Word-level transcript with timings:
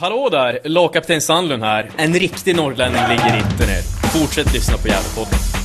Hallå 0.00 0.28
där! 0.28 0.58
Lagkapten 0.64 1.20
Sandlund 1.20 1.62
här. 1.62 1.90
En 1.96 2.14
riktig 2.14 2.56
norrlänning 2.56 3.02
ligger 3.08 3.36
inte 3.36 3.66
ner. 3.66 3.82
Fortsätt 4.12 4.54
lyssna 4.54 4.76
på 4.76 4.88
Gävlepodden. 4.88 5.57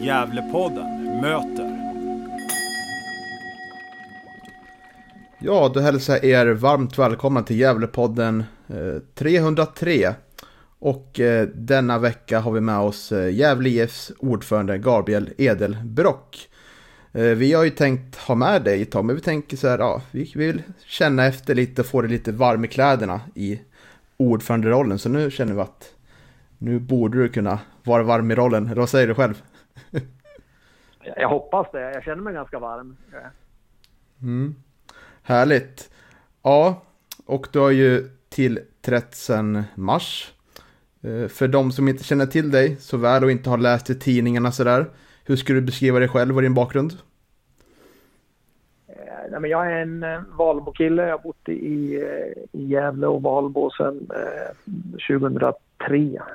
Gävlepodden 0.00 1.20
möter. 1.20 1.86
Ja, 5.38 5.70
då 5.74 5.80
hälsar 5.80 6.14
jag 6.14 6.24
er 6.24 6.46
varmt 6.46 6.98
välkomna 6.98 7.42
till 7.42 7.60
Gävlepodden 7.60 8.44
eh, 8.68 9.02
303. 9.14 10.14
Och 10.78 11.20
eh, 11.20 11.48
denna 11.54 11.98
vecka 11.98 12.40
har 12.40 12.52
vi 12.52 12.60
med 12.60 12.78
oss 12.78 13.12
eh, 13.12 13.34
Gävle 13.34 13.68
IFs 13.68 14.12
ordförande 14.18 14.78
Gabriel 14.78 15.30
Edelbrock. 15.38 16.48
Vi 17.12 17.52
har 17.52 17.64
ju 17.64 17.70
tänkt 17.70 18.16
ha 18.16 18.34
med 18.34 18.62
dig 18.62 18.82
ett 18.82 18.90
tag, 18.90 19.04
men 19.04 19.16
vi 19.16 19.22
tänker 19.22 19.56
så 19.56 19.68
här, 19.68 19.78
ja, 19.78 20.02
vi 20.10 20.32
vill 20.34 20.62
känna 20.86 21.26
efter 21.26 21.54
lite 21.54 21.82
och 21.82 21.86
få 21.86 22.02
dig 22.02 22.10
lite 22.10 22.32
varm 22.32 22.64
i 22.64 22.68
kläderna 22.68 23.20
i 23.34 23.60
ordföranderollen. 24.16 24.98
Så 24.98 25.08
nu 25.08 25.30
känner 25.30 25.54
vi 25.54 25.60
att 25.60 25.94
nu 26.58 26.78
borde 26.78 27.22
du 27.22 27.28
kunna 27.28 27.58
vara 27.84 28.02
varm 28.02 28.30
i 28.30 28.34
rollen. 28.34 28.66
Eller 28.66 28.80
vad 28.80 28.88
säger 28.88 29.08
du 29.08 29.14
själv? 29.14 29.42
Jag 31.16 31.28
hoppas 31.28 31.66
det. 31.72 31.80
Jag 31.80 32.02
känner 32.04 32.22
mig 32.22 32.34
ganska 32.34 32.58
varm. 32.58 32.96
Mm. 34.22 34.54
Härligt. 35.22 35.90
Ja, 36.42 36.82
och 37.26 37.46
du 37.52 37.58
har 37.58 37.70
ju 37.70 38.08
tillträtt 38.28 39.14
sedan 39.14 39.62
mars. 39.74 40.32
Eh, 41.02 41.28
För 41.28 41.48
de 41.48 41.72
som 41.72 41.88
inte 41.88 42.04
känner 42.04 42.26
till 42.26 42.50
dig 42.50 42.76
så 42.76 42.96
väl 42.96 43.24
och 43.24 43.30
inte 43.30 43.50
har 43.50 43.58
läst 43.58 43.90
i 43.90 43.98
tidningarna 43.98 44.52
sådär. 44.52 44.86
Hur 45.24 45.36
skulle 45.36 45.60
du 45.60 45.66
beskriva 45.66 45.98
dig 45.98 46.08
själv 46.08 46.36
och 46.36 46.42
din 46.42 46.54
bakgrund? 46.54 46.92
Eh, 48.88 48.94
Nej, 49.30 49.40
men 49.40 49.50
jag 49.50 49.66
är 49.72 49.76
en 49.82 50.02
eh, 50.02 50.20
Valbo-kille. 50.38 51.02
Jag 51.02 51.18
har 51.18 51.22
bott 51.22 51.48
i, 51.48 51.52
i 52.52 52.64
Gävle 52.66 53.06
och 53.06 53.22
Valbo 53.22 53.70
sedan 53.70 54.08
eh, 54.14 55.08
2003 55.18 55.56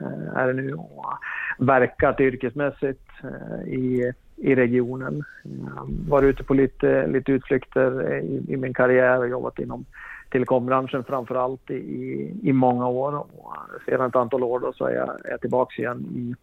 eh, 0.02 0.38
är 0.38 0.47
det 0.47 0.53
nu 0.53 0.73
och 0.73 1.13
verkat 1.58 2.19
yrkesmässigt 2.19 3.09
i, 3.67 4.11
i 4.42 4.56
regionen. 4.56 5.23
Ehm, 5.45 6.06
Varit 6.09 6.30
ute 6.30 6.44
på 6.44 6.53
lite, 6.53 7.08
lite 7.08 7.31
utflykter 7.31 8.11
eh, 8.11 8.20
i, 8.20 8.45
i 8.47 8.58
min 8.58 8.73
karriär 8.73 9.20
och 9.20 9.30
jobbat 9.30 9.59
inom 9.59 9.86
telekombranschen 10.31 11.03
framför 11.03 11.36
allt 11.36 11.72
i, 11.72 12.34
i, 12.44 12.53
många 12.53 12.88
år. 12.88 13.16
Och 13.16 13.56
eh, 13.56 13.86
sedan 13.86 14.08
ett 14.08 14.16
antal 14.16 14.44
år 14.44 14.59
då 14.59 14.73
så 14.73 14.86
är 14.86 14.95
jag, 14.95 15.25
är 15.25 15.31
jag 15.31 15.42
tillbaka 15.42 15.81
igen 15.81 16.06
i, 16.16 16.36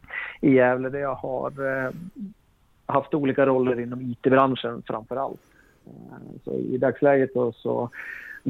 i 0.49 0.55
Gävle 0.55 0.89
där 0.89 0.99
jag 0.99 1.15
har 1.15 1.51
eh, 1.51 1.91
haft 2.87 3.15
olika 3.15 3.47
roller 3.47 3.81
inom 3.81 4.01
IT-branschen 4.01 4.83
framför 4.87 5.17
allt. 5.17 5.41
Ehm, 5.87 6.39
så 6.45 6.55
i 6.55 6.79
dagsläget 6.79 7.35
då, 7.35 7.53
så 7.53 7.91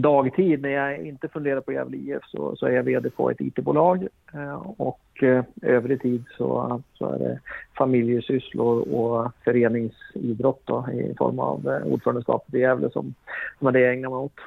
dagtid 0.00 0.62
när 0.62 0.68
jag 0.68 1.06
inte 1.06 1.28
funderar 1.28 1.60
på 1.60 1.72
Gävle 1.72 1.96
IF 1.96 2.22
så, 2.26 2.56
så 2.56 2.66
är 2.66 2.70
jag 2.70 2.82
VD 2.82 3.10
på 3.10 3.30
ett 3.30 3.40
IT-bolag 3.40 4.08
eh, 4.34 4.54
och 4.76 5.22
eh, 5.22 5.44
övrig 5.62 6.02
tid 6.02 6.24
så, 6.36 6.82
så 6.94 7.12
är 7.12 7.18
det 7.18 7.40
familjesysslor 7.78 8.94
och 8.94 9.32
föreningsidrott 9.44 10.62
då, 10.64 10.88
i 10.92 11.14
form 11.18 11.38
av 11.38 11.68
eh, 11.68 11.92
ordförandeskapet 11.92 12.54
i 12.54 12.58
Gävle 12.58 12.90
som, 12.90 13.14
som 13.58 13.66
är 13.66 13.72
det 13.72 13.80
jag 13.80 13.92
ägnar 13.92 14.10
mig 14.10 14.18
åt. 14.18 14.40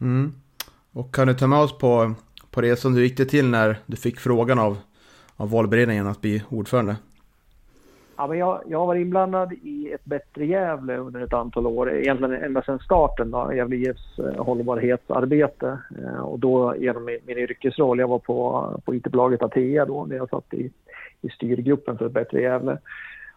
Mm. 0.00 0.32
Och 0.92 1.14
kan 1.14 1.28
du 1.28 1.34
ta 1.34 1.46
med 1.46 1.58
oss 1.58 1.78
på, 1.78 2.14
på 2.50 2.60
resan? 2.60 2.94
du 2.94 3.02
gick 3.02 3.16
det 3.16 3.24
till 3.24 3.50
när 3.50 3.76
du 3.86 3.96
fick 3.96 4.20
frågan 4.20 4.58
av, 4.58 4.78
av 5.36 5.50
valberedningen 5.50 6.06
att 6.06 6.20
bli 6.20 6.42
ordförande? 6.48 6.96
Ja, 8.20 8.26
men 8.26 8.38
jag, 8.38 8.62
jag 8.66 8.78
har 8.78 8.86
varit 8.86 9.00
inblandad 9.00 9.52
i 9.52 9.92
ett 9.92 10.04
bättre 10.04 10.46
Gävle 10.46 10.96
under 10.96 11.20
ett 11.20 11.32
antal 11.32 11.66
år, 11.66 11.92
egentligen 11.92 12.34
ända 12.34 12.62
sedan 12.62 12.78
starten, 12.78 13.34
Gävle 13.56 13.76
IFs 13.76 14.18
eh, 14.18 14.44
hållbarhetsarbete. 14.44 15.78
Eh, 15.98 16.20
och 16.20 16.38
då 16.38 16.74
genom 16.78 17.04
min, 17.04 17.18
min 17.26 17.38
yrkesroll, 17.38 17.98
jag 17.98 18.08
var 18.08 18.18
på, 18.18 18.68
på 18.84 18.94
IT-bolaget 18.94 19.42
Atea 19.42 19.84
då, 19.84 20.06
där 20.06 20.16
jag 20.16 20.30
satt 20.30 20.54
i, 20.54 20.70
i 21.20 21.28
styrgruppen 21.28 21.98
för 21.98 22.06
ett 22.06 22.12
bättre 22.12 22.40
Gävle. 22.40 22.78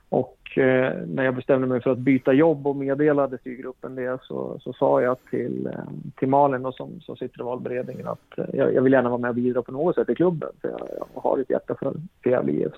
Och 0.09 0.57
eh, 0.57 0.93
när 1.07 1.23
jag 1.23 1.35
bestämde 1.35 1.67
mig 1.67 1.81
för 1.81 1.91
att 1.91 1.97
byta 1.97 2.33
jobb 2.33 2.67
och 2.67 2.75
meddelade 2.75 3.37
styrgruppen 3.37 3.95
det 3.95 4.19
så, 4.21 4.59
så 4.59 4.73
sa 4.73 5.01
jag 5.01 5.17
till, 5.29 5.67
eh, 5.67 5.93
till 6.15 6.27
Malin 6.27 6.65
och 6.65 6.75
som, 6.75 7.01
som 7.01 7.15
sitter 7.15 7.39
i 7.39 7.43
valberedningen 7.43 8.07
att 8.07 8.37
eh, 8.37 8.45
jag, 8.53 8.73
jag 8.73 8.81
vill 8.81 8.93
gärna 8.93 9.09
vara 9.09 9.21
med 9.21 9.29
och 9.29 9.35
bidra 9.35 9.61
på 9.61 9.71
något 9.71 9.95
sätt 9.95 10.09
i 10.09 10.15
klubben. 10.15 10.49
För 10.61 10.69
jag, 10.69 10.79
jag 10.97 11.21
har 11.21 11.39
ett 11.39 11.49
hjärta 11.49 11.75
för, 11.79 11.93
för 12.23 12.29
Gävle 12.29 12.51
IF. 12.51 12.73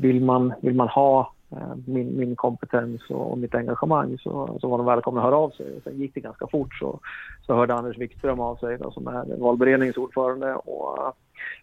Vill 0.00 0.24
man, 0.24 0.54
vill 0.60 0.74
man 0.74 0.88
ha 0.88 1.32
eh, 1.52 1.74
min, 1.86 2.16
min 2.18 2.36
kompetens 2.36 3.10
och, 3.10 3.38
mitt 3.38 3.54
engagemang 3.54 4.18
så, 4.18 4.58
så 4.60 4.68
var 4.68 4.78
de 4.78 4.86
välkomna 4.86 5.20
att 5.20 5.26
höra 5.26 5.36
av 5.36 5.50
sig. 5.50 5.80
Sen 5.84 6.00
gick 6.00 6.14
det 6.14 6.20
ganska 6.20 6.46
fort 6.46 6.74
så, 6.74 7.00
så 7.46 7.54
hörde 7.54 7.74
Anders 7.74 7.98
Wikström 7.98 8.40
av 8.40 8.56
sig 8.56 8.78
då, 8.78 8.90
som 8.90 9.06
är 9.06 9.36
valberedningens 9.36 9.96
ordförande 9.96 10.54
och 10.54 10.98
eh, 10.98 11.12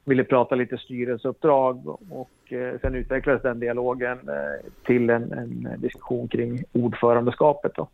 ville 0.05 0.23
prata 0.23 0.55
lite 0.55 0.77
styrelseuppdrag 0.77 1.87
och 2.09 2.53
eh, 2.53 2.79
sen 2.81 2.95
utvecklades 2.95 3.41
den 3.41 3.59
dialogen 3.59 4.17
eh, 4.27 4.71
till 4.85 5.09
en, 5.09 5.33
en 5.33 5.81
diskussion 5.81 6.27
kring 6.27 6.63
ordförandeskapet. 6.73 7.71
Då. 7.75 7.87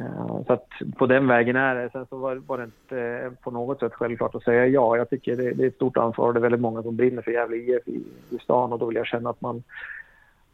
Eh, 0.00 0.44
så 0.46 0.52
att 0.52 0.68
på 0.96 1.06
den 1.06 1.26
vägen 1.26 1.56
är 1.56 1.74
det. 1.74 1.90
Sen 1.90 2.06
så 2.06 2.16
var, 2.16 2.36
var 2.36 2.58
det 2.58 2.64
inte 2.64 3.00
eh, 3.00 3.30
på 3.42 3.50
något 3.50 3.80
sätt 3.80 3.92
självklart 3.94 4.34
att 4.34 4.42
säga 4.42 4.66
ja. 4.66 4.96
Jag 4.96 5.10
tycker 5.10 5.36
det, 5.36 5.52
det 5.52 5.62
är 5.62 5.68
ett 5.68 5.74
stort 5.74 5.96
ansvar 5.96 6.26
och 6.26 6.34
det 6.34 6.38
är 6.38 6.42
väldigt 6.42 6.60
många 6.60 6.82
som 6.82 6.96
brinner 6.96 7.22
för 7.22 7.30
Gävle 7.30 7.56
IF 7.56 7.88
i, 7.88 8.04
i 8.30 8.38
stan 8.38 8.72
och 8.72 8.78
då 8.78 8.86
vill 8.86 8.96
jag 8.96 9.06
känna 9.06 9.30
att 9.30 9.40
man, 9.40 9.62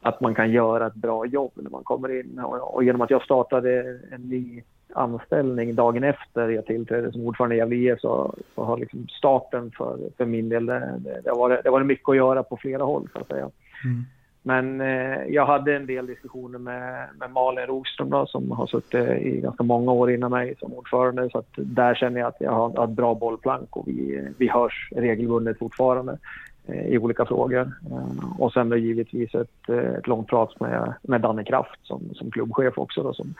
att 0.02 0.20
man 0.20 0.34
kan 0.34 0.50
göra 0.50 0.86
ett 0.86 0.94
bra 0.94 1.26
jobb 1.26 1.52
när 1.54 1.70
man 1.70 1.84
kommer 1.84 2.20
in. 2.20 2.38
Och, 2.38 2.74
och 2.74 2.84
genom 2.84 3.00
att 3.00 3.10
jag 3.10 3.22
startade 3.22 3.98
en 4.10 4.20
ny 4.20 4.62
anställning 4.94 5.74
dagen 5.74 6.04
efter 6.04 6.48
jag 6.48 6.66
tillträdde 6.66 7.12
som 7.12 7.26
ordförande 7.26 7.54
i 7.54 7.58
Gävle 7.58 7.76
IF 7.76 8.00
så, 8.00 8.34
så 8.54 8.64
har 8.64 8.76
liksom 8.76 9.08
starten 9.08 9.70
för, 9.70 9.98
för 10.16 10.24
min 10.24 10.48
del, 10.48 10.66
det, 10.66 10.98
det, 11.24 11.30
har 11.30 11.38
varit, 11.38 11.62
det 11.62 11.68
har 11.68 11.72
varit 11.72 11.86
mycket 11.86 12.08
att 12.08 12.16
göra 12.16 12.42
på 12.42 12.56
flera 12.56 12.82
håll 12.82 13.08
så 13.12 13.20
att 13.20 13.28
säga. 13.28 13.50
Mm. 13.84 14.04
Men 14.42 14.80
eh, 14.80 15.24
jag 15.28 15.46
hade 15.46 15.76
en 15.76 15.86
del 15.86 16.06
diskussioner 16.06 16.58
med, 16.58 17.08
med 17.18 17.30
Malin 17.30 17.66
Rogström 17.66 18.10
då, 18.10 18.26
som 18.26 18.50
har 18.50 18.66
suttit 18.66 18.94
i 18.94 19.40
ganska 19.42 19.62
många 19.62 19.92
år 19.92 20.10
innan 20.10 20.30
mig 20.30 20.54
som 20.58 20.72
ordförande. 20.72 21.30
Så 21.30 21.38
att 21.38 21.50
där 21.56 21.94
känner 21.94 22.20
jag 22.20 22.28
att 22.28 22.40
jag 22.40 22.50
har, 22.52 22.70
har 22.70 22.84
ett 22.84 22.90
bra 22.90 23.14
bollplank 23.14 23.76
och 23.76 23.88
vi, 23.88 24.28
vi 24.38 24.48
hörs 24.48 24.88
regelbundet 24.96 25.58
fortfarande 25.58 26.18
eh, 26.66 26.86
i 26.86 26.98
olika 26.98 27.26
frågor. 27.26 27.72
Eh, 27.90 28.40
och 28.40 28.52
sen 28.52 28.68
då 28.68 28.76
givetvis 28.76 29.34
ett, 29.34 29.68
eh, 29.68 29.78
ett 29.78 30.06
långt 30.06 30.28
prat 30.28 30.60
med, 30.60 30.94
med 31.02 31.20
Danne 31.20 31.44
Kraft 31.44 31.78
som, 31.82 32.14
som 32.14 32.30
klubbchef 32.30 32.78
också. 32.78 33.02
Då, 33.02 33.14
som, 33.14 33.34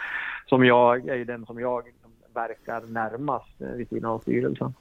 som 0.47 0.65
jag 0.65 1.09
är 1.09 1.17
ju 1.17 1.25
den 1.25 1.47
som 1.47 1.61
jag 1.61 1.83
verkar 2.35 2.83
närmast 2.87 3.61
eh, 3.61 3.69
vid 3.69 3.89
sidan 3.89 4.11
av 4.11 4.19
styrelsen. 4.19 4.75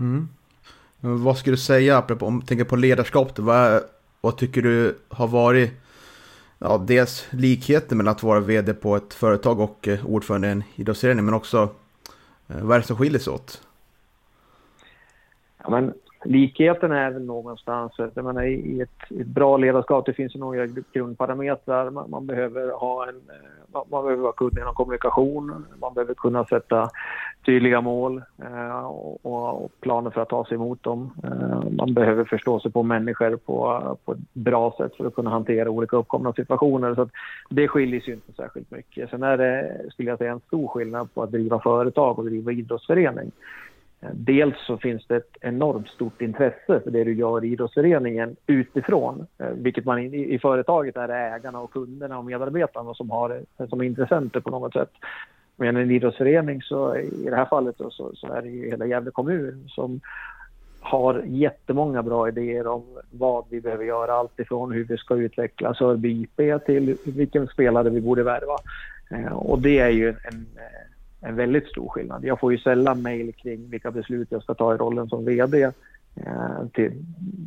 Mm. 0.00 0.28
Vad 1.00 1.38
skulle 1.38 1.52
du 1.52 1.60
säga, 1.60 1.98
apropå, 1.98 2.26
om 2.26 2.40
du 2.40 2.46
tänker 2.46 2.64
på 2.64 2.76
ledarskap, 2.76 3.38
vad, 3.38 3.56
är- 3.56 3.80
vad 4.24 4.36
tycker 4.36 4.62
du 4.62 4.98
har 5.08 5.26
varit 5.26 5.70
ja, 6.58 6.78
dels 6.78 7.26
likheten 7.30 7.98
mellan 7.98 8.12
att 8.12 8.22
vara 8.22 8.40
vd 8.40 8.74
på 8.74 8.96
ett 8.96 9.14
företag 9.14 9.60
och 9.60 9.88
eh, 9.88 10.06
ordförande 10.06 10.48
i 10.48 10.50
en 10.50 10.64
idrottsförening, 10.74 11.24
men 11.24 11.34
också 11.34 11.68
eh, 12.48 12.62
vad 12.62 12.76
är 12.76 12.80
det 12.80 12.86
som 12.86 12.96
skiljer 12.96 13.20
sig 13.20 13.32
åt? 13.32 13.62
Ja, 15.58 15.70
men 15.70 15.94
likheten 16.24 16.92
är 16.92 17.10
väl 17.10 17.24
någonstans, 17.24 18.00
att 18.00 18.16
jag 18.16 18.24
menar, 18.24 18.42
i 18.42 18.80
ett, 18.80 19.20
ett 19.20 19.26
bra 19.26 19.56
ledarskap, 19.56 20.06
det 20.06 20.12
finns 20.12 20.36
ju 20.36 20.40
några 20.40 20.66
grundparametrar. 20.92 21.90
Man, 21.90 22.10
man 22.10 22.26
behöver 22.26 22.72
ha 22.72 23.08
en, 23.08 23.20
man, 23.72 23.84
man 23.90 24.04
behöver 24.04 24.22
vara 24.22 24.32
kunnig 24.32 24.58
inom 24.58 24.74
kommunikation, 24.74 25.64
man 25.80 25.94
behöver 25.94 26.14
kunna 26.14 26.44
sätta 26.44 26.90
tydliga 27.46 27.80
mål 27.80 28.22
eh, 28.42 28.86
och, 28.86 29.26
och, 29.26 29.64
och 29.64 29.72
planer 29.80 30.10
för 30.10 30.20
att 30.20 30.28
ta 30.28 30.44
sig 30.44 30.54
emot 30.54 30.82
dem. 30.82 31.10
Eh, 31.24 31.70
man 31.70 31.94
behöver 31.94 32.24
förstå 32.24 32.60
sig 32.60 32.72
på 32.72 32.82
människor 32.82 33.36
på, 33.36 33.82
på 34.04 34.12
ett 34.12 34.32
bra 34.32 34.74
sätt 34.78 34.96
för 34.96 35.06
att 35.06 35.14
kunna 35.14 35.30
hantera 35.30 35.70
olika 35.70 35.96
uppkomna 35.96 36.32
situationer. 36.32 36.94
Så 36.94 37.02
att 37.02 37.10
det 37.48 37.68
skiljer 37.68 38.00
sig 38.00 38.14
inte 38.14 38.32
särskilt 38.32 38.70
mycket. 38.70 39.10
Sen 39.10 39.22
är 39.22 39.36
det, 39.36 39.80
skulle 39.90 40.10
jag 40.10 40.18
säga, 40.18 40.32
en 40.32 40.40
stor 40.40 40.68
skillnad 40.68 41.14
på 41.14 41.22
att 41.22 41.32
driva 41.32 41.60
företag 41.60 42.18
och 42.18 42.24
driva 42.24 42.52
idrottsförening. 42.52 43.30
Dels 44.12 44.54
så 44.66 44.76
finns 44.76 45.06
det 45.06 45.16
ett 45.16 45.36
enormt 45.40 45.88
stort 45.88 46.22
intresse 46.22 46.80
för 46.80 46.90
det 46.90 47.04
du 47.04 47.14
gör 47.14 47.44
i 47.44 47.48
idrottsföreningen 47.48 48.36
utifrån, 48.46 49.26
eh, 49.38 49.48
vilket 49.48 49.84
man 49.84 49.98
i, 49.98 50.34
i 50.34 50.38
företaget 50.38 50.96
är 50.96 51.08
ägarna 51.08 51.60
och 51.60 51.72
kunderna 51.72 52.18
och 52.18 52.24
medarbetarna 52.24 52.94
som 52.94 53.10
har 53.10 53.42
eh, 53.58 53.68
som 53.68 53.82
intressenter 53.82 54.40
på 54.40 54.50
något 54.50 54.72
sätt. 54.72 54.90
Men 55.56 55.76
en 55.76 55.90
idrottsförening 55.90 56.62
så 56.62 56.96
i 56.96 57.28
det 57.30 57.36
här 57.36 57.44
fallet 57.44 57.76
så, 57.78 57.90
så 58.14 58.32
är 58.32 58.42
det 58.42 58.48
ju 58.48 58.70
hela 58.70 58.86
Gävle 58.86 59.10
kommun 59.10 59.64
som 59.68 60.00
har 60.80 61.22
jättemånga 61.26 62.02
bra 62.02 62.28
idéer 62.28 62.66
om 62.66 62.84
vad 63.10 63.44
vi 63.50 63.60
behöver 63.60 63.84
göra. 63.84 64.12
Allt 64.12 64.40
ifrån 64.40 64.72
hur 64.72 64.84
vi 64.84 64.96
ska 64.96 65.16
utveckla 65.16 65.74
Sörby 65.74 66.22
IP 66.22 66.64
till 66.66 66.96
vilken 67.04 67.46
spelare 67.46 67.90
vi 67.90 68.00
borde 68.00 68.22
värva. 68.22 68.56
Eh, 69.10 69.32
och 69.32 69.58
det 69.58 69.78
är 69.78 69.88
ju 69.88 70.08
en, 70.08 70.46
en 71.24 71.36
väldigt 71.36 71.68
stor 71.68 71.88
skillnad. 71.88 72.24
Jag 72.24 72.40
får 72.40 72.52
ju 72.52 72.58
sällan 72.58 73.02
mejl 73.02 73.32
kring 73.32 73.70
vilka 73.70 73.90
beslut 73.90 74.28
jag 74.30 74.42
ska 74.42 74.54
ta 74.54 74.74
i 74.74 74.76
rollen 74.76 75.08
som 75.08 75.24
VD 75.24 75.62
eh, 75.62 75.72
till, 76.72 76.92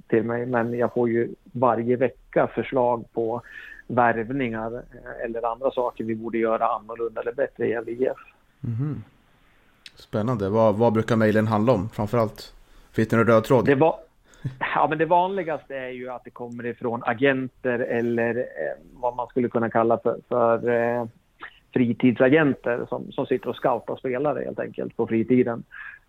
till 0.08 0.24
mig. 0.24 0.46
Men 0.46 0.74
jag 0.74 0.94
får 0.94 1.10
ju 1.10 1.30
varje 1.52 1.96
vecka 1.96 2.48
förslag 2.48 3.06
på 3.14 3.42
värvningar 3.88 4.74
eh, 4.74 5.26
eller 5.26 5.52
andra 5.52 5.72
saker 5.72 6.04
vi 6.04 6.16
borde 6.16 6.38
göra 6.38 6.68
annorlunda 6.68 7.22
eller 7.22 7.34
bättre 7.34 7.68
i 7.68 7.70
Gävle 7.70 7.92
IF. 7.92 8.18
Mm. 8.64 9.04
Spännande. 9.96 10.50
Vad, 10.50 10.76
vad 10.76 10.94
brukar 10.94 11.16
mejlen 11.16 11.48
handla 11.48 11.74
om 11.74 11.90
framförallt? 11.90 12.54
Finns 12.92 13.08
det 13.08 13.18
någon 13.18 13.28
röd 13.28 13.44
tråd? 13.44 13.66
Det, 13.66 13.76
var, 13.76 13.96
ja, 14.60 14.88
men 14.90 14.98
det 14.98 15.06
vanligaste 15.06 15.76
är 15.76 15.90
ju 15.90 16.10
att 16.10 16.24
det 16.24 16.30
kommer 16.30 16.66
ifrån 16.66 17.04
agenter 17.06 17.80
eller 17.80 18.38
eh, 18.38 18.44
vad 18.94 19.16
man 19.16 19.28
skulle 19.28 19.50
kunna 19.50 19.70
kalla 19.70 19.98
för, 19.98 20.20
för 20.30 20.70
eh, 20.70 21.06
fritidsagenter 21.78 22.86
som, 22.90 23.12
som 23.12 23.26
sitter 23.26 23.50
och 23.50 23.56
scoutar 23.56 23.96
spelare 23.96 24.44
helt 24.46 24.60
enkelt 24.60 24.98
på 24.98 25.08
fritiden. 25.08 25.64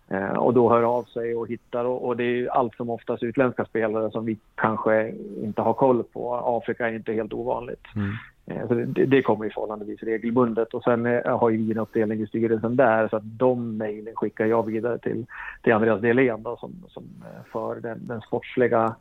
Eh, 0.07 0.33
och 0.33 0.53
då 0.53 0.69
hör 0.69 0.83
av 0.83 1.03
sig 1.03 1.35
och 1.35 1.47
hittar 1.47 1.85
och, 1.85 2.07
och 2.07 2.17
det 2.17 2.23
är 2.23 2.47
allt 2.47 2.75
som 2.75 2.89
oftast 2.89 3.23
utländska 3.23 3.65
spelare 3.65 4.11
som 4.11 4.25
vi 4.25 4.37
kanske 4.55 5.13
inte 5.43 5.61
har 5.61 5.73
koll 5.73 6.03
på. 6.03 6.35
Afrika 6.35 6.87
är 6.87 6.93
inte 6.93 7.13
helt 7.13 7.33
ovanligt. 7.33 7.85
Mm. 7.95 8.11
Eh, 8.45 8.67
så 8.67 8.73
det, 8.73 9.05
det, 9.05 9.21
kommer 9.21 9.45
ju 9.45 9.51
förhållandevis 9.51 10.03
regelbundet 10.03 10.73
och 10.73 10.83
sen 10.83 11.05
eh, 11.05 11.39
har 11.39 11.49
ju 11.49 11.57
vi 11.57 11.71
en 11.71 11.77
uppdelning 11.77 12.21
i 12.21 12.27
styrelsen 12.27 12.75
där 12.75 13.07
så 13.07 13.15
att 13.15 13.37
de 13.39 13.77
mejlen 13.77 14.15
skickar 14.15 14.45
jag 14.45 14.65
vidare 14.65 14.97
till, 14.97 15.25
till 15.63 15.73
Andreas 15.73 16.01
Delén 16.01 16.43
då, 16.43 16.57
som, 16.57 16.73
som 16.87 17.03
eh, 17.03 17.51
för 17.51 17.75
den, 17.75 18.07
den 18.07 18.21
sportsliga 18.21 18.95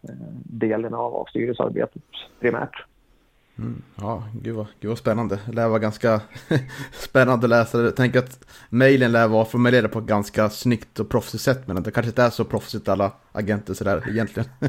delen 0.44 0.94
av, 0.94 1.14
av 1.14 1.25
styrelsearbetet 1.25 2.03
primärt. 2.41 2.85
Mm, 3.58 3.82
ja, 3.96 4.22
gud 4.43 4.56
vad, 4.56 4.66
gud 4.81 4.88
vad 4.88 4.99
spännande. 4.99 5.38
Det 5.46 5.52
lär 5.52 5.69
vara 5.69 5.78
ganska 5.78 6.20
spännande 6.93 7.46
att 7.46 7.50
läsa. 7.50 7.82
Jag 7.82 7.96
tänker 7.96 8.19
att 8.19 8.44
mejlen 8.70 9.12
lär 9.12 9.28
vara 9.28 9.44
formulerad 9.44 9.93
på 9.93 9.99
ett 9.99 10.05
ganska 10.05 10.50
snyggt 10.50 11.00
och 11.00 11.08
proffsigt 11.08 11.43
sätt. 11.43 11.69
Men 11.69 11.82
det 11.82 11.90
kanske 11.90 12.10
inte 12.10 12.22
är 12.22 12.31
så 12.31 12.44
proffsigt 12.44 12.88
alla 12.88 13.12
agenter 13.32 13.75
sådär 13.75 14.05
egentligen. 14.08 14.49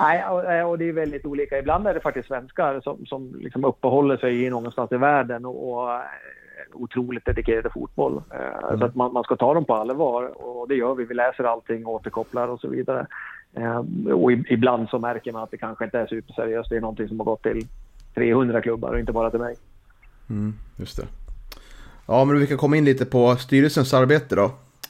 Nej, 0.00 0.24
och, 0.24 0.70
och, 0.70 0.78
det 0.78 0.88
är 0.88 0.92
väldigt 0.92 1.26
olika. 1.26 1.58
Ibland 1.58 1.86
är 1.86 1.94
det 1.94 2.00
faktiskt 2.00 2.28
svenskar 2.28 2.80
som, 2.80 3.06
som 3.06 3.34
liksom 3.40 3.64
uppehåller 3.64 4.16
sig 4.16 4.44
i 4.44 4.50
någonstans 4.50 4.92
i 4.92 4.96
världen 4.96 5.44
och, 5.44 5.72
och 5.72 6.00
otroligt 6.72 7.24
dedikerade 7.24 7.70
fotboll. 7.70 8.22
Mm. 8.30 8.78
Så 8.78 8.84
att 8.84 8.94
man, 8.94 9.12
man, 9.12 9.24
ska 9.24 9.36
ta 9.36 9.54
dem 9.54 9.64
på 9.64 9.74
allvar 9.74 10.42
och 10.44 10.68
det 10.68 10.74
gör 10.74 10.94
vi. 10.94 11.04
Vi 11.04 11.14
läser 11.14 11.44
allting, 11.44 11.86
återkopplar 11.86 12.48
och 12.48 12.60
så 12.60 12.68
vidare. 12.68 13.06
Eh, 13.54 13.78
och 14.12 14.32
ibland 14.32 14.88
så 14.88 14.98
märker 14.98 15.32
man 15.32 15.42
att 15.42 15.50
det 15.50 15.56
kanske 15.56 15.84
inte 15.84 15.98
är 15.98 16.06
superseriöst. 16.06 16.70
Det 16.70 16.76
är 16.76 16.80
någonting 16.80 17.08
som 17.08 17.20
har 17.20 17.24
gått 17.24 17.42
till 17.42 17.66
300 18.14 18.60
klubbar 18.60 18.92
och 18.92 19.00
inte 19.00 19.12
bara 19.12 19.30
till 19.30 19.40
mig. 19.40 19.56
Mm, 20.30 20.54
just 20.76 20.96
det. 20.96 21.06
Ja, 22.06 22.24
men 22.24 22.38
vi 22.38 22.46
kan 22.46 22.58
komma 22.58 22.76
in 22.76 22.84
lite 22.84 23.04
på 23.04 23.36
styrelsens 23.36 23.94
arbete 23.94 24.34
då. 24.34 24.44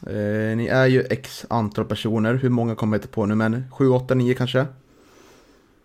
Eh, 0.06 0.56
ni 0.56 0.66
är 0.66 0.86
ju 0.86 1.00
x 1.10 1.46
antal 1.50 1.84
personer. 1.84 2.34
Hur 2.34 2.50
många 2.50 2.74
kommer 2.74 2.96
jag 2.96 2.98
inte 2.98 3.14
på 3.14 3.26
nu, 3.26 3.34
men 3.34 3.64
7, 3.70 3.88
8, 3.88 4.14
9 4.14 4.34
kanske? 4.34 4.66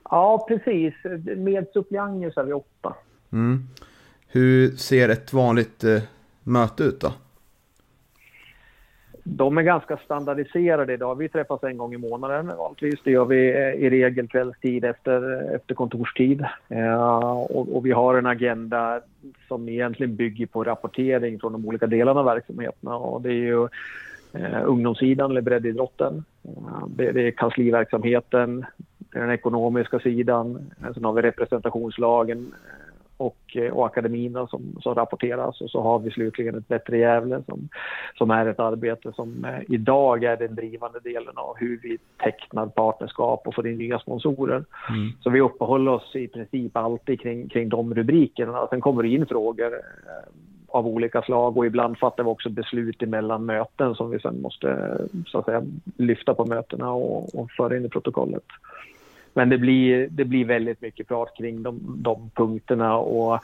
Ja, 0.10 0.46
precis. 0.48 0.94
Med 1.38 1.68
suppleanter 1.74 2.32
så 2.32 2.40
är 2.40 2.46
vi 2.46 2.54
åtta. 2.54 2.96
Mm. 3.32 3.68
Hur 4.28 4.76
ser 4.76 5.10
ett 5.10 5.34
vanligt 5.34 5.84
eh, 5.84 6.02
möte 6.44 6.84
ut 6.84 7.02
då? 7.02 7.14
De 9.24 9.58
är 9.58 9.62
ganska 9.62 9.98
standardiserade 9.98 10.94
idag. 10.94 11.16
Vi 11.16 11.30
träffas 11.30 11.64
en 11.64 11.78
gång 11.78 11.94
i 11.94 11.98
månaden 11.98 12.48
vanligtvis. 12.48 13.00
Det 13.04 13.12
gör 13.12 13.26
vi 13.26 13.50
eh, 13.50 13.86
i 13.86 13.90
regel 13.90 14.28
kvällstid 14.28 14.86
efter, 14.86 15.34
eh, 15.34 15.56
efter 15.56 15.76
kontorstid. 15.76 16.46
Eh, 16.70 17.32
och, 17.34 17.76
och, 17.76 17.86
vi 17.86 17.92
har 17.92 18.16
en 18.16 18.26
agenda 18.26 19.02
som 19.48 19.70
egentligen 19.70 20.16
bygger 20.16 20.46
på 20.46 20.64
rapportering 20.64 21.40
från 21.40 21.52
de 21.52 21.68
olika 21.68 21.88
delarna 21.88 22.20
av 22.20 22.26
verksamheterna. 22.26 22.96
Och 22.96 23.22
det 23.22 23.30
är 23.30 23.34
ju 23.34 23.64
eh, 24.34 24.62
ungdomssidan 24.66 25.32
eller 25.32 25.42
breddidrotten. 25.42 26.24
Eh, 26.44 26.88
det, 26.88 27.12
det 27.12 27.28
är 27.28 27.32
kansliverksamheten, 27.32 28.66
den 29.14 29.32
ekonomiska 29.32 30.00
sidan. 30.00 30.72
Eh, 30.82 30.94
sen 30.94 31.06
har 31.06 31.14
vi 31.14 31.22
representationslagen 31.22 32.54
eh, 32.54 32.83
och, 33.18 33.38
eh, 33.56 33.72
och 33.72 33.86
akademin 33.86 34.34
som, 34.50 34.76
som 34.82 34.96
rapporteras 34.96 35.62
och 35.62 35.70
så 35.70 35.82
har 35.82 36.00
vi 36.00 36.12
slutligen 36.12 36.56
ett 36.56 36.68
Bättre 36.68 36.98
Gävle 36.98 37.44
som, 37.46 37.70
som 38.18 38.32
är 38.32 38.46
ett 38.46 38.60
arbete 38.60 39.12
som 39.16 39.46
eh, 39.46 39.60
idag 39.68 40.24
är 40.24 40.38
den 40.38 40.56
drivande 40.56 41.00
delen 41.00 41.38
av 41.38 41.56
hur 41.58 41.80
vi 41.84 41.98
tecknar 42.24 42.68
partnerskap 42.68 43.48
och 43.48 43.56
får 43.56 43.68
in 43.68 43.78
nya 43.78 44.00
sponsorer. 44.00 44.64
Mm. 44.90 45.12
Så 45.20 45.30
vi 45.30 45.42
uppehåller 45.42 45.92
oss 45.92 46.16
i 46.16 46.28
princip 46.28 46.78
alltid 46.78 47.22
kring, 47.22 47.50
kring 47.50 47.70
de 47.70 47.94
rubrikerna. 47.94 48.68
Sen 48.70 48.82
kommer 48.82 49.04
det 49.04 49.10
in 49.10 49.26
frågor 49.26 49.82
av 50.74 50.88
olika 50.88 51.22
slag 51.22 51.58
och 51.58 51.66
ibland 51.66 51.98
fattar 51.98 52.24
vi 52.24 52.30
också 52.30 52.50
beslut 52.50 53.02
emellan 53.02 53.46
möten 53.46 53.96
som 53.96 54.10
vi 54.10 54.20
sen 54.20 54.42
måste 54.42 54.98
så 55.28 55.40
att 55.40 55.46
säga, 55.46 55.64
lyfta 55.98 56.34
på 56.34 56.46
mötena 56.46 56.92
och, 56.92 57.36
och 57.36 57.52
föra 57.52 57.78
in 57.78 57.86
i 57.86 57.90
protokollet. 57.90 58.44
Men 59.34 59.50
det 59.50 59.58
blir, 59.58 60.08
det 60.12 60.26
blir 60.26 60.46
väldigt 60.46 60.82
mycket 60.82 61.08
prat 61.08 61.34
kring 61.38 61.64
de, 61.64 61.80
de 61.98 62.30
punkterna 62.36 62.98
och 62.98 63.40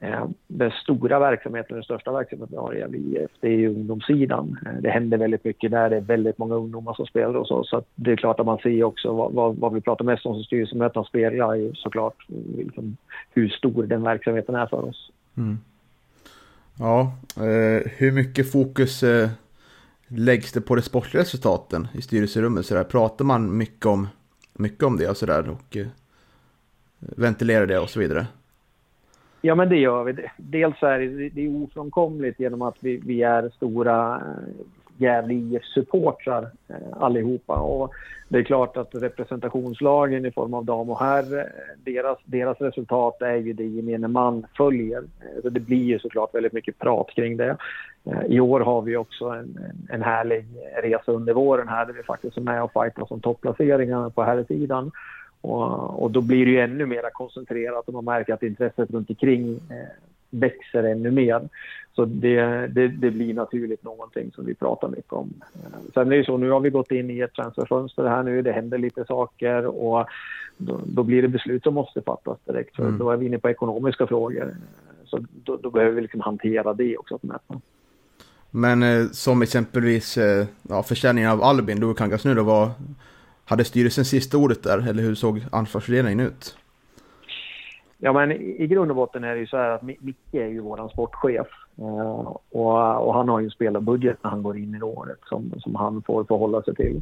eh, 0.00 0.24
den 0.46 0.70
stora 0.70 1.18
verksamheten, 1.18 1.74
den 1.74 1.84
största 1.84 2.12
verksamheten 2.12 2.48
vi 2.50 2.56
har 2.56 2.74
i 2.74 2.78
Gävle 2.78 2.98
IF, 2.98 3.30
det 3.40 3.48
är 3.48 3.68
ungdomssidan. 3.68 4.58
Eh, 4.66 4.82
det 4.82 4.90
händer 4.90 5.18
väldigt 5.18 5.44
mycket 5.44 5.70
där, 5.70 5.90
det 5.90 5.96
är 5.96 6.00
väldigt 6.00 6.38
många 6.38 6.54
ungdomar 6.54 6.94
som 6.94 7.06
spelar 7.06 7.34
och 7.34 7.46
så. 7.46 7.64
Så 7.64 7.82
det 7.94 8.12
är 8.12 8.16
klart 8.16 8.40
att 8.40 8.46
man 8.46 8.58
ser 8.58 8.84
också 8.84 9.12
vad, 9.12 9.32
vad, 9.32 9.56
vad 9.56 9.74
vi 9.74 9.80
pratar 9.80 10.04
mest 10.04 10.26
om 10.26 10.34
som 10.34 10.44
styrelsemöten 10.44 11.04
spelar 11.04 11.54
ju 11.54 11.74
såklart 11.74 12.26
liksom, 12.56 12.96
hur 13.30 13.48
stor 13.48 13.82
den 13.82 14.02
verksamheten 14.02 14.54
är 14.54 14.66
för 14.66 14.84
oss. 14.84 15.10
Mm. 15.36 15.58
Ja, 16.78 17.12
eh, 17.36 17.90
hur 17.96 18.12
mycket 18.12 18.52
fokus 18.52 19.02
eh, 19.02 19.28
läggs 20.08 20.52
det 20.52 20.60
på 20.60 20.74
de 20.74 20.82
sportliga 20.82 21.22
resultaten 21.22 21.88
i 21.94 22.02
styrelserummet? 22.02 22.66
Så 22.66 22.74
där? 22.74 22.84
Pratar 22.84 23.24
man 23.24 23.56
mycket 23.56 23.86
om 23.86 24.08
mycket 24.52 24.82
om 24.82 24.96
det 24.96 25.08
och 25.08 25.16
sådär 25.16 25.50
och 25.50 25.76
eh, 25.76 25.86
ventilerar 26.98 27.16
ventilera 27.16 27.66
det 27.66 27.78
och 27.78 27.90
så 27.90 28.00
vidare? 28.00 28.26
Ja, 29.40 29.54
men 29.54 29.68
det 29.68 29.76
gör 29.76 30.04
vi. 30.04 30.26
Dels 30.36 30.82
är 30.82 30.98
det, 30.98 31.28
det 31.28 31.44
är 31.44 31.62
ofrånkomligt 31.62 32.40
genom 32.40 32.62
att 32.62 32.76
vi, 32.80 32.96
vi 32.96 33.22
är 33.22 33.48
stora 33.48 34.16
eh, 34.16 34.64
Gävle 35.02 35.34
IF-supportrar 35.34 36.50
eh, 36.68 36.76
allihopa. 37.00 37.54
Och 37.54 37.92
det 38.28 38.38
är 38.38 38.42
klart 38.42 38.76
att 38.76 38.94
representationslagen 38.94 40.26
i 40.26 40.30
form 40.30 40.54
av 40.54 40.64
dam 40.64 40.90
och 40.90 41.00
herr, 41.00 41.38
eh, 41.38 41.44
deras, 41.84 42.18
deras 42.24 42.60
resultat 42.60 43.22
är 43.22 43.36
ju 43.36 43.52
det 43.52 43.64
gemene 43.64 44.08
man 44.08 44.46
följer. 44.56 44.98
Eh, 44.98 45.42
så 45.42 45.48
det 45.48 45.60
blir 45.60 45.84
ju 45.84 45.98
såklart 45.98 46.34
väldigt 46.34 46.52
mycket 46.52 46.78
prat 46.78 47.10
kring 47.14 47.36
det. 47.36 47.56
Eh, 48.04 48.22
I 48.28 48.40
år 48.40 48.60
har 48.60 48.82
vi 48.82 48.96
också 48.96 49.24
en, 49.24 49.58
en 49.88 50.02
härlig 50.02 50.44
resa 50.82 51.12
under 51.12 51.32
våren 51.32 51.68
här 51.68 51.86
där 51.86 51.92
vi 51.92 52.02
faktiskt 52.02 52.36
är 52.36 52.40
med 52.40 52.62
och 52.62 52.72
fightas 52.72 53.10
om 53.10 53.20
topplaceringarna 53.20 54.10
på 54.10 54.22
här 54.22 54.44
sidan. 54.48 54.90
Och, 55.40 56.02
och 56.02 56.10
då 56.10 56.20
blir 56.20 56.46
det 56.46 56.52
ju 56.52 56.60
ännu 56.60 56.86
mer 56.86 57.10
koncentrerat 57.12 57.88
och 57.88 57.94
man 57.94 58.04
märker 58.04 58.34
att 58.34 58.42
intresset 58.42 58.90
runt 58.90 59.10
omkring 59.10 59.52
eh, 59.70 60.11
växer 60.32 60.82
ännu 60.82 61.10
mer. 61.10 61.48
Så 61.94 62.04
det, 62.04 62.66
det, 62.66 62.88
det, 62.88 63.10
blir 63.10 63.34
naturligt 63.34 63.84
någonting 63.84 64.30
som 64.34 64.46
vi 64.46 64.54
pratar 64.54 64.88
mycket 64.88 65.12
om. 65.12 65.32
Sen 65.94 66.06
är 66.06 66.10
det 66.10 66.16
ju 66.16 66.24
så, 66.24 66.36
nu 66.36 66.50
har 66.50 66.60
vi 66.60 66.70
gått 66.70 66.90
in 66.90 67.10
i 67.10 67.20
ett 67.20 67.34
transferfönster 67.34 68.04
här 68.04 68.22
nu, 68.22 68.42
det 68.42 68.52
händer 68.52 68.78
lite 68.78 69.04
saker 69.04 69.66
och 69.66 70.06
då, 70.56 70.80
då 70.84 71.02
blir 71.02 71.22
det 71.22 71.28
beslut 71.28 71.62
som 71.62 71.74
måste 71.74 72.02
fattas 72.02 72.38
direkt. 72.44 72.76
För 72.76 72.82
mm. 72.82 72.98
då 72.98 73.10
är 73.10 73.16
vi 73.16 73.26
inne 73.26 73.38
på 73.38 73.50
ekonomiska 73.50 74.06
frågor. 74.06 74.54
Så 75.04 75.24
då, 75.44 75.56
då 75.56 75.70
behöver 75.70 75.94
vi 75.94 76.00
liksom 76.00 76.20
hantera 76.20 76.74
det 76.74 76.96
också. 76.96 77.14
Att 77.14 77.22
mäta. 77.22 77.60
Men 78.50 78.82
eh, 78.82 79.06
som 79.12 79.42
exempelvis 79.42 80.18
eh, 80.18 80.46
ja, 80.68 80.82
försäljningen 80.82 81.30
av 81.30 81.42
Albin, 81.42 81.80
du 81.80 81.94
Kangas 81.94 82.24
nu 82.24 82.34
då, 82.34 82.42
var, 82.42 82.70
hade 83.44 83.64
styrelsen 83.64 84.04
sista 84.04 84.36
ordet 84.36 84.62
där? 84.62 84.88
Eller 84.88 85.02
hur 85.02 85.14
såg 85.14 85.44
ansvarsfördelningen 85.52 86.20
ut? 86.20 86.56
Ja, 88.04 88.12
men 88.12 88.32
i 88.32 88.66
grund 88.66 88.90
och 88.90 88.96
botten 88.96 89.24
är 89.24 89.34
det 89.34 89.40
ju 89.40 89.46
så 89.46 89.56
här 89.56 89.70
att 89.70 89.82
Micke 89.82 90.34
är 90.34 90.46
ju 90.46 90.60
vår 90.60 90.88
sportchef. 90.88 91.46
Uh, 91.78 92.36
och, 92.50 93.06
och, 93.06 93.14
han 93.14 93.28
har 93.28 93.40
ju 93.40 93.44
en 93.44 93.50
spelarbudget 93.50 94.16
när 94.22 94.30
han 94.30 94.42
går 94.42 94.58
in 94.58 94.74
i 94.74 94.82
året 94.82 95.18
som, 95.28 95.52
som 95.58 95.74
han 95.74 96.02
får 96.02 96.24
förhålla 96.24 96.62
sig 96.62 96.74
till. 96.74 97.00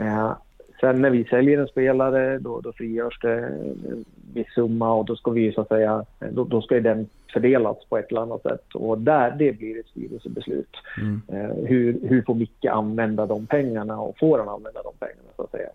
Uh, 0.00 0.32
Sen 0.80 1.02
när 1.02 1.10
vi 1.10 1.24
säljer 1.24 1.58
en 1.58 1.66
spelare 1.66 2.38
då, 2.38 2.60
då 2.60 2.72
frigörs 2.72 3.18
det 3.20 3.38
en 3.38 4.04
viss 4.34 4.54
summa 4.54 4.92
och 4.92 5.04
då 5.04 5.16
ska 5.16 5.30
vi 5.30 5.52
så 5.52 5.60
att 5.60 5.68
säga, 5.68 6.04
då, 6.30 6.44
då 6.44 6.62
ska 6.62 6.80
den 6.80 7.08
fördelas 7.32 7.76
på 7.88 7.98
ett 7.98 8.10
eller 8.10 8.20
annat 8.20 8.42
sätt. 8.42 8.74
Och 8.74 8.98
där, 8.98 9.30
det 9.38 9.52
blir 9.52 9.80
ett 9.80 9.86
styrelsebeslut. 9.86 10.76
Mm. 11.00 11.20
Eh, 11.28 11.56
hur, 11.66 12.08
hur 12.08 12.22
får 12.22 12.34
Micke 12.34 12.64
använda 12.64 13.26
de 13.26 13.46
pengarna 13.46 14.00
och 14.00 14.18
får 14.18 14.38
han 14.38 14.48
använda 14.48 14.82
de 14.82 14.92
pengarna 14.98 15.28
så 15.36 15.42
att 15.42 15.50
säga. 15.50 15.68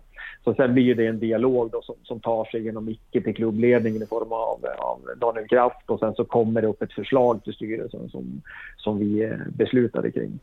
Så 0.46 0.54
sen 0.54 0.74
blir 0.74 0.94
det 0.94 1.06
en 1.06 1.18
dialog 1.18 1.70
då 1.70 1.82
som, 1.82 1.94
som 2.02 2.20
tar 2.20 2.44
sig 2.44 2.62
genom 2.62 2.84
Micke 2.84 3.24
till 3.24 3.34
klubbledningen 3.34 4.02
i 4.02 4.06
form 4.06 4.32
av, 4.32 4.66
av 4.78 5.00
Daniel 5.16 5.48
Kraft 5.48 5.90
och 5.90 5.98
sen 5.98 6.14
så 6.14 6.24
kommer 6.24 6.62
det 6.62 6.68
upp 6.68 6.82
ett 6.82 6.92
förslag 6.92 7.44
till 7.44 7.52
styrelsen 7.52 8.08
som, 8.08 8.42
som 8.76 8.98
vi 8.98 9.24
eh, 9.24 9.36
beslutade 9.48 10.10
kring. 10.10 10.38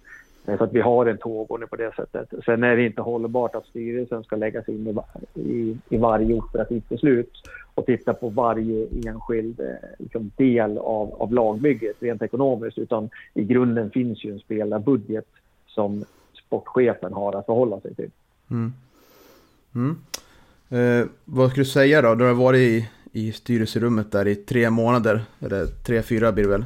Eh, 0.48 0.58
så 0.58 0.64
att 0.64 0.74
vi 0.74 0.82
har 0.82 1.06
en 1.06 1.18
tågordning 1.18 1.70
på 1.70 1.76
det 1.76 1.96
sättet. 1.96 2.34
Sen 2.46 2.64
är 2.64 2.76
det 2.76 2.86
inte 2.86 3.02
hållbart 3.02 3.56
att 3.56 3.66
styrelsen 3.66 4.24
ska 4.24 4.36
lägga 4.36 4.64
sig 4.64 4.76
in 4.76 4.88
i, 4.88 5.40
i, 5.42 5.78
i 5.90 5.98
varje 5.98 6.34
operativt 6.34 6.90
beslut 6.90 7.42
och 7.76 7.86
titta 7.86 8.14
på 8.14 8.30
varje 8.30 8.88
enskild 9.06 9.60
eh, 9.60 9.90
liksom, 10.00 10.32
del 10.38 10.78
av, 10.78 11.22
av 11.22 11.34
lagbygget 11.34 11.96
rent 12.00 12.22
ekonomiskt. 12.22 12.78
Utan 12.78 13.10
i 13.34 13.44
grunden 13.44 13.90
finns 13.90 14.26
ju 14.26 14.32
en 14.32 14.40
spelarbudget 14.40 15.28
som 15.68 16.06
sportchefen 16.34 17.14
har 17.14 17.34
att 17.34 17.46
förhålla 17.46 17.80
sig 17.80 17.96
till. 17.96 18.12
Mm. 18.52 18.74
Mm. 19.76 19.98
Eh, 20.70 21.08
vad 21.26 21.50
skulle 21.50 21.64
du 21.64 21.70
säga 21.70 22.02
då? 22.02 22.16
Du 22.16 22.26
har 22.26 22.34
varit 22.34 22.60
i, 22.60 22.90
i 23.12 23.32
styrelserummet 23.32 24.12
där 24.12 24.28
i 24.28 24.36
tre 24.36 24.70
månader, 24.70 25.22
eller 25.40 25.66
tre, 25.66 26.02
fyra 26.02 26.32
blir 26.32 26.44
det 26.44 26.50
väl. 26.50 26.66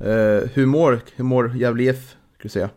Eh, 0.00 0.50
hur 0.54 0.66
mår, 0.66 0.98
hur 1.16 1.24
mår 1.24 1.56
Gävle 1.56 1.82
IF, 1.82 2.16
skulle 2.34 2.42
du 2.42 2.48
säga? 2.48 2.68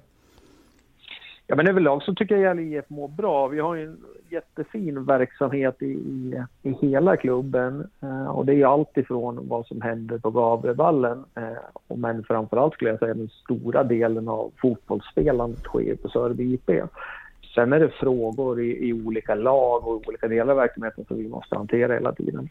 Ja, 1.48 1.56
men 1.56 1.68
överlag 1.68 2.04
så 2.04 2.14
tycker 2.14 2.36
jag 2.36 2.42
Gävle 2.44 2.62
IF 2.62 2.86
mår 2.88 3.08
bra. 3.08 3.48
Vi 3.48 3.60
har 3.60 3.78
en 3.78 3.98
jättefin 4.30 5.06
verksamhet 5.06 5.82
i, 5.82 5.86
i, 5.86 6.44
i 6.64 6.76
hela 6.82 7.18
klubben. 7.18 7.88
Eh, 8.02 8.26
och 8.26 8.46
det 8.46 8.54
är 8.54 8.66
allt 8.66 8.98
ifrån 8.98 9.48
vad 9.48 9.66
som 9.66 9.82
händer 9.82 10.18
på 10.18 10.32
Gavlevallen. 10.32 11.26
Eh, 11.36 11.96
men 11.96 12.24
framförallt 12.24 12.74
skulle 12.74 12.90
jag 12.90 13.00
säga 13.00 13.14
den 13.14 13.30
stora 13.30 13.84
delen 13.84 14.28
av 14.28 14.52
fotbollsspelandet 14.62 15.64
sker 15.64 15.96
på 15.96 16.10
Sörby 16.10 16.54
IP. 16.54 16.70
Sen 17.60 17.74
är 17.74 17.80
det 17.80 17.90
frågor 17.90 18.62
i, 18.62 18.88
i, 18.90 18.94
olika 18.94 19.36
lag 19.36 19.88
och 19.88 20.08
olika 20.08 20.28
delar 20.28 20.52
av 20.52 20.58
verksamheten 20.58 21.06
som 21.06 21.18
vi 21.18 21.28
måste 21.28 21.56
hantera 21.56 21.94
hela 21.94 22.12
tiden. 22.12 22.50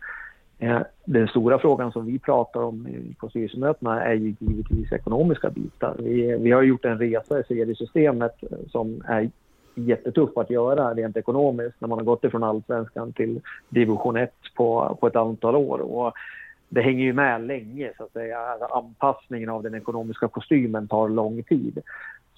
Eh, 0.59 0.81
den 1.05 1.29
stora 1.29 1.59
frågan 1.59 1.93
som 1.93 2.07
vi 2.07 2.19
pratar 2.19 2.61
om 2.61 2.89
på 3.19 3.29
styrelsemötena 3.29 4.03
är 4.03 4.15
ju 4.15 4.35
givetvis 4.41 4.93
ekonomiska 4.93 5.51
bitar. 5.51 5.95
Vi, 5.99 6.37
vi 6.37 6.51
har 6.51 6.63
gjort 6.63 6.85
en 6.85 6.99
resa 6.99 7.41
i 7.41 7.43
seriesystemet 7.49 8.43
eh, 8.43 8.59
som 8.71 9.03
är 9.07 9.31
jättetuff 9.75 10.37
att 10.37 10.51
göra 10.51 10.95
rent 10.95 11.17
ekonomiskt 11.17 11.81
när 11.81 11.89
man 11.89 11.99
har 11.99 12.05
gått 12.05 12.25
ifrån 12.25 12.45
allsvenskan 12.45 13.13
till 13.13 13.41
division 13.69 14.17
1 14.17 14.33
på, 14.57 14.97
på 15.01 15.07
ett 15.07 15.17
antal 15.17 15.57
år. 15.57 15.79
Och 15.79 16.13
det 16.69 16.83
hänger 16.83 17.05
ju 17.05 17.13
med 17.13 17.47
länge, 17.47 17.93
så 17.97 18.05
att 18.05 18.13
säga. 18.13 18.39
Alltså, 18.39 18.67
anpassningen 18.67 19.49
av 19.49 19.63
den 19.63 19.75
ekonomiska 19.75 20.29
kostymen 20.29 20.89
tar 20.89 21.09
lång 21.09 21.43
tid. 21.43 21.83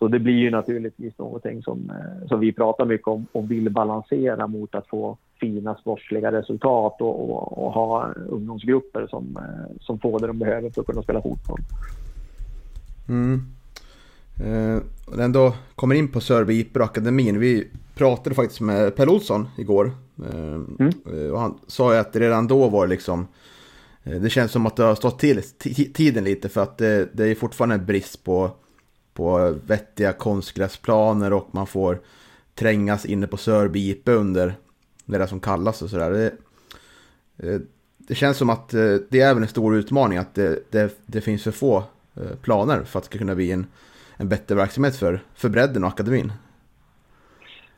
Så 0.00 0.08
det 0.08 0.18
blir 0.18 0.34
ju 0.34 0.50
naturligtvis 0.50 1.18
någonting 1.18 1.62
som, 1.62 1.90
eh, 1.90 2.28
som 2.28 2.40
vi 2.40 2.52
pratar 2.52 2.84
mycket 2.84 3.08
om 3.08 3.26
och 3.32 3.50
vill 3.50 3.70
balansera 3.70 4.46
mot 4.46 4.74
att 4.74 4.86
få 4.88 5.16
fina 5.40 5.74
sportsliga 5.74 6.32
resultat 6.32 6.96
och, 7.00 7.30
och, 7.30 7.66
och 7.66 7.72
ha 7.72 8.12
ungdomsgrupper 8.28 9.06
som, 9.06 9.36
eh, 9.36 9.76
som 9.80 9.98
får 9.98 10.20
det 10.20 10.26
de 10.26 10.38
behöver 10.38 10.70
för 10.70 10.80
att 10.80 10.86
kunna 10.86 11.02
spela 11.02 11.22
fotboll. 11.22 11.60
Mm. 13.08 13.40
Eh, 14.44 14.82
ändå 15.24 15.54
kommer 15.74 15.94
in 15.94 16.08
på 16.08 16.20
Sörby 16.20 16.60
Iper 16.60 16.80
akademin. 16.80 17.38
Vi 17.38 17.68
pratade 17.94 18.34
faktiskt 18.34 18.60
med 18.60 18.96
Per 18.96 19.08
Olsson 19.08 19.48
igår. 19.58 19.90
Eh, 20.32 20.54
mm. 20.78 20.92
Eh, 21.12 21.30
och 21.32 21.40
han 21.40 21.58
sa 21.66 21.94
ju 21.94 22.00
att 22.00 22.16
redan 22.16 22.46
då 22.46 22.68
var 22.68 22.86
det 22.86 22.90
liksom 22.90 23.26
det 24.04 24.30
känns 24.30 24.52
som 24.52 24.66
att 24.66 24.76
det 24.76 24.82
har 24.82 24.94
stått 24.94 25.18
till 25.18 25.42
tiden 25.94 26.24
lite 26.24 26.48
för 26.48 26.62
att 26.62 26.78
det, 26.78 27.08
det 27.12 27.26
är 27.26 27.34
fortfarande 27.34 27.74
en 27.74 27.86
brist 27.86 28.24
på, 28.24 28.50
på 29.20 29.54
vettiga 29.66 30.12
konstgräsplaner 30.12 31.32
och 31.32 31.48
man 31.50 31.66
får 31.66 31.98
trängas 32.54 33.06
inne 33.06 33.26
på 33.26 33.36
Sörby 33.36 33.90
IP 33.90 34.08
under 34.08 34.54
det 35.04 35.18
där 35.18 35.26
som 35.26 35.40
kallas 35.40 35.82
och 35.82 35.90
sådär. 35.90 36.10
Det, 36.10 36.32
eh, 37.48 37.60
det 37.96 38.14
känns 38.14 38.36
som 38.36 38.50
att 38.50 38.74
eh, 38.74 38.94
det 39.10 39.20
är 39.20 39.30
även 39.30 39.42
en 39.42 39.48
stor 39.48 39.76
utmaning 39.76 40.18
att 40.18 40.34
det, 40.34 40.72
det, 40.72 41.02
det 41.06 41.20
finns 41.20 41.44
för 41.44 41.50
få 41.50 41.76
eh, 42.16 42.36
planer 42.42 42.82
för 42.82 42.98
att 42.98 43.04
det 43.04 43.06
ska 43.06 43.18
kunna 43.18 43.34
bli 43.34 43.52
en, 43.52 43.66
en 44.16 44.28
bättre 44.28 44.54
verksamhet 44.54 44.96
för, 44.96 45.20
för 45.34 45.48
bredden 45.48 45.84
och 45.84 45.90
akademin. 45.90 46.32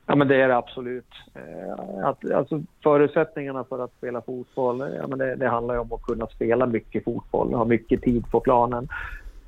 Ja, 0.06 0.14
men 0.14 0.28
det 0.28 0.42
är 0.42 0.48
det 0.48 0.56
absolut. 0.56 1.12
Att, 2.02 2.30
alltså, 2.30 2.62
förutsättningarna 2.82 3.64
för 3.64 3.84
att 3.84 3.92
spela 3.98 4.20
fotboll, 4.20 4.78
ja, 5.00 5.06
men 5.06 5.18
det, 5.18 5.36
det 5.36 5.48
handlar 5.48 5.74
ju 5.74 5.80
om 5.80 5.92
att 5.92 6.02
kunna 6.02 6.26
spela 6.26 6.66
mycket 6.66 7.04
fotboll, 7.04 7.54
ha 7.54 7.64
mycket 7.64 8.02
tid 8.02 8.30
på 8.30 8.40
planen. 8.40 8.88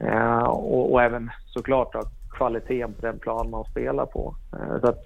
Eh, 0.05 0.45
och, 0.45 0.93
och, 0.93 1.03
även 1.03 1.31
såklart 1.47 1.95
ha 1.95 2.03
kvaliteten 2.31 2.93
på 2.93 3.07
den 3.07 3.19
plan 3.19 3.51
man 3.51 3.65
spelar 3.65 4.07
på. 4.07 4.35
Eh, 4.53 4.81
så 4.81 4.87
att, 4.87 5.05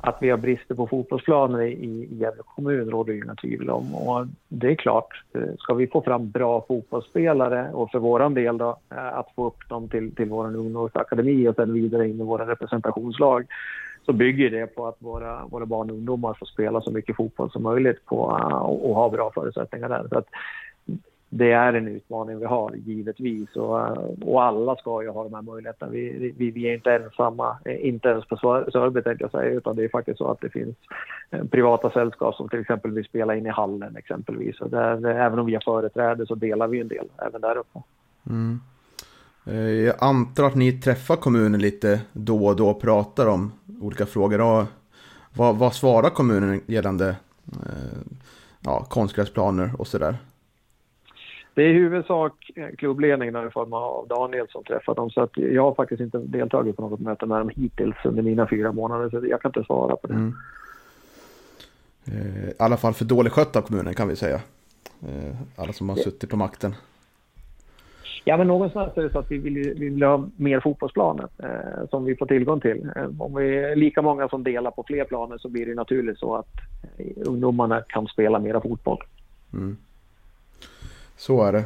att 0.00 0.18
vi 0.20 0.30
har 0.30 0.38
brister 0.38 0.74
på 0.74 0.86
fotbollsplaner 0.86 1.62
i, 1.62 2.08
Gävle 2.10 2.42
kommun 2.54 2.90
råder 2.90 3.12
ju 3.12 3.22
inga 3.24 3.34
tvivel 3.34 3.70
om. 3.70 3.94
Och 3.94 4.26
det 4.48 4.70
är 4.70 4.74
klart, 4.74 5.24
eh, 5.34 5.54
ska 5.58 5.74
vi 5.74 5.86
få 5.86 6.02
fram 6.02 6.30
bra 6.30 6.64
fotbollsspelare 6.68 7.70
och 7.72 7.90
för 7.90 7.98
våran 7.98 8.34
del 8.34 8.58
då 8.58 8.76
eh, 8.90 9.18
att 9.18 9.28
få 9.34 9.46
upp 9.46 9.68
dem 9.68 9.88
till, 9.88 10.14
till 10.14 10.28
vår 10.28 10.56
ungdomsakademi 10.56 11.48
och 11.48 11.54
sen 11.54 11.72
vidare 11.72 12.08
in 12.08 12.20
i 12.20 12.24
våra 12.24 12.46
representationslag 12.46 13.46
så 14.06 14.12
bygger 14.12 14.50
det 14.50 14.66
på 14.66 14.86
att 14.86 14.96
våra, 14.98 15.44
våra 15.46 15.66
barn 15.66 15.90
och 15.90 15.96
ungdomar 15.96 16.34
får 16.34 16.46
spela 16.46 16.80
så 16.80 16.90
mycket 16.90 17.16
fotboll 17.16 17.50
som 17.50 17.62
möjligt 17.62 18.06
på, 18.06 18.38
eh, 18.40 18.56
och, 18.56 18.90
och 18.90 18.94
ha 18.94 19.08
bra 19.08 19.30
förutsättningar 19.34 19.88
där. 19.88 20.06
Så 20.08 20.18
att 20.18 20.28
det 21.34 21.52
är 21.52 21.72
en 21.72 21.88
utmaning 21.88 22.38
vi 22.38 22.44
har 22.44 22.74
givetvis 22.74 23.56
och, 23.56 23.80
och 24.22 24.42
alla 24.42 24.76
ska 24.76 25.02
ju 25.02 25.08
ha 25.08 25.24
de 25.24 25.34
här 25.34 25.42
möjligheterna. 25.42 25.92
Vi, 25.92 26.34
vi, 26.36 26.50
vi 26.50 26.68
är 26.68 26.74
inte 26.74 26.92
ensamma, 26.92 27.56
eh, 27.64 27.86
inte 27.86 28.08
ens 28.08 28.24
på 28.28 28.36
Sörby 28.72 29.02
tänkte 29.02 29.24
jag 29.24 29.30
säga, 29.30 29.50
utan 29.50 29.76
det 29.76 29.84
är 29.84 29.88
faktiskt 29.88 30.18
så 30.18 30.30
att 30.30 30.40
det 30.40 30.50
finns 30.50 30.76
eh, 31.30 31.44
privata 31.44 31.90
sällskap 31.90 32.34
som 32.34 32.48
till 32.48 32.60
exempel 32.60 32.90
vill 32.90 33.04
spela 33.04 33.36
in 33.36 33.46
i 33.46 33.48
hallen 33.48 33.96
exempelvis. 33.96 34.60
Och 34.60 34.70
där, 34.70 35.06
eh, 35.06 35.24
även 35.24 35.38
om 35.38 35.46
vi 35.46 35.54
har 35.54 35.60
företräde 35.60 36.26
så 36.26 36.34
delar 36.34 36.68
vi 36.68 36.80
en 36.80 36.88
del 36.88 37.06
även 37.28 37.40
där 37.40 37.56
uppe. 37.56 37.82
Mm. 38.30 38.60
Jag 39.86 39.94
antar 39.98 40.44
att 40.44 40.54
ni 40.54 40.72
träffar 40.72 41.16
kommunen 41.16 41.60
lite 41.60 42.00
då 42.12 42.46
och 42.46 42.56
då 42.56 42.68
och 42.68 42.80
pratar 42.80 43.26
om 43.28 43.52
olika 43.80 44.06
frågor. 44.06 44.40
Och 44.40 44.64
vad, 45.36 45.56
vad 45.56 45.74
svarar 45.74 46.10
kommunen 46.10 46.60
gällande 46.66 47.08
eh, 47.52 47.98
ja, 48.60 48.86
konstgräsplaner 48.88 49.70
och 49.78 49.86
sådär? 49.86 50.16
Det 51.54 51.62
är 51.62 51.68
i 51.68 51.72
huvudsak 51.72 52.50
klubbledningen 52.78 53.46
i 53.46 53.50
form 53.50 53.72
av 53.72 54.06
Daniel 54.08 54.46
som 54.48 54.64
träffar 54.64 54.94
dem. 54.94 55.10
Så 55.10 55.20
att 55.20 55.36
jag 55.36 55.62
har 55.62 55.74
faktiskt 55.74 56.00
inte 56.00 56.18
deltagit 56.18 56.76
på 56.76 56.82
något 56.82 57.00
möte 57.00 57.26
med 57.26 57.40
dem 57.40 57.50
hittills 57.56 57.96
under 58.04 58.22
mina 58.22 58.48
fyra 58.48 58.72
månader. 58.72 59.10
Så 59.10 59.26
jag 59.26 59.42
kan 59.42 59.48
inte 59.48 59.64
svara 59.64 59.96
på 59.96 60.06
det. 60.06 60.14
Mm. 60.14 60.34
Eh, 62.06 62.48
I 62.48 62.52
alla 62.58 62.76
fall 62.76 62.94
för 62.94 63.04
dålig 63.04 63.32
skött 63.32 63.56
av 63.56 63.62
kommunen 63.62 63.94
kan 63.94 64.08
vi 64.08 64.16
säga. 64.16 64.40
Eh, 65.02 65.36
alla 65.56 65.72
som 65.72 65.88
har 65.88 65.96
suttit 65.96 66.30
på 66.30 66.36
makten. 66.36 66.74
Ja, 68.24 68.36
men 68.36 68.46
någonstans 68.46 68.96
är 68.96 69.02
det 69.02 69.12
så 69.12 69.18
att 69.18 69.30
vi 69.30 69.38
vill, 69.38 69.54
vi 69.54 69.88
vill 69.88 70.02
ha 70.02 70.28
mer 70.36 70.60
fotbollsplaner 70.60 71.28
eh, 71.38 71.88
som 71.90 72.04
vi 72.04 72.16
får 72.16 72.26
tillgång 72.26 72.60
till. 72.60 72.90
Eh, 72.96 73.08
om 73.18 73.34
vi 73.34 73.58
är 73.58 73.76
lika 73.76 74.02
många 74.02 74.28
som 74.28 74.44
delar 74.44 74.70
på 74.70 74.84
fler 74.86 75.04
planer 75.04 75.38
så 75.38 75.48
blir 75.48 75.66
det 75.66 75.74
naturligt 75.74 76.18
så 76.18 76.34
att 76.34 76.50
ungdomarna 77.16 77.80
kan 77.80 78.06
spela 78.06 78.38
mera 78.38 78.60
fotboll. 78.60 79.02
Mm. 79.52 79.76
Så 81.16 81.44
är 81.44 81.52
det. 81.52 81.64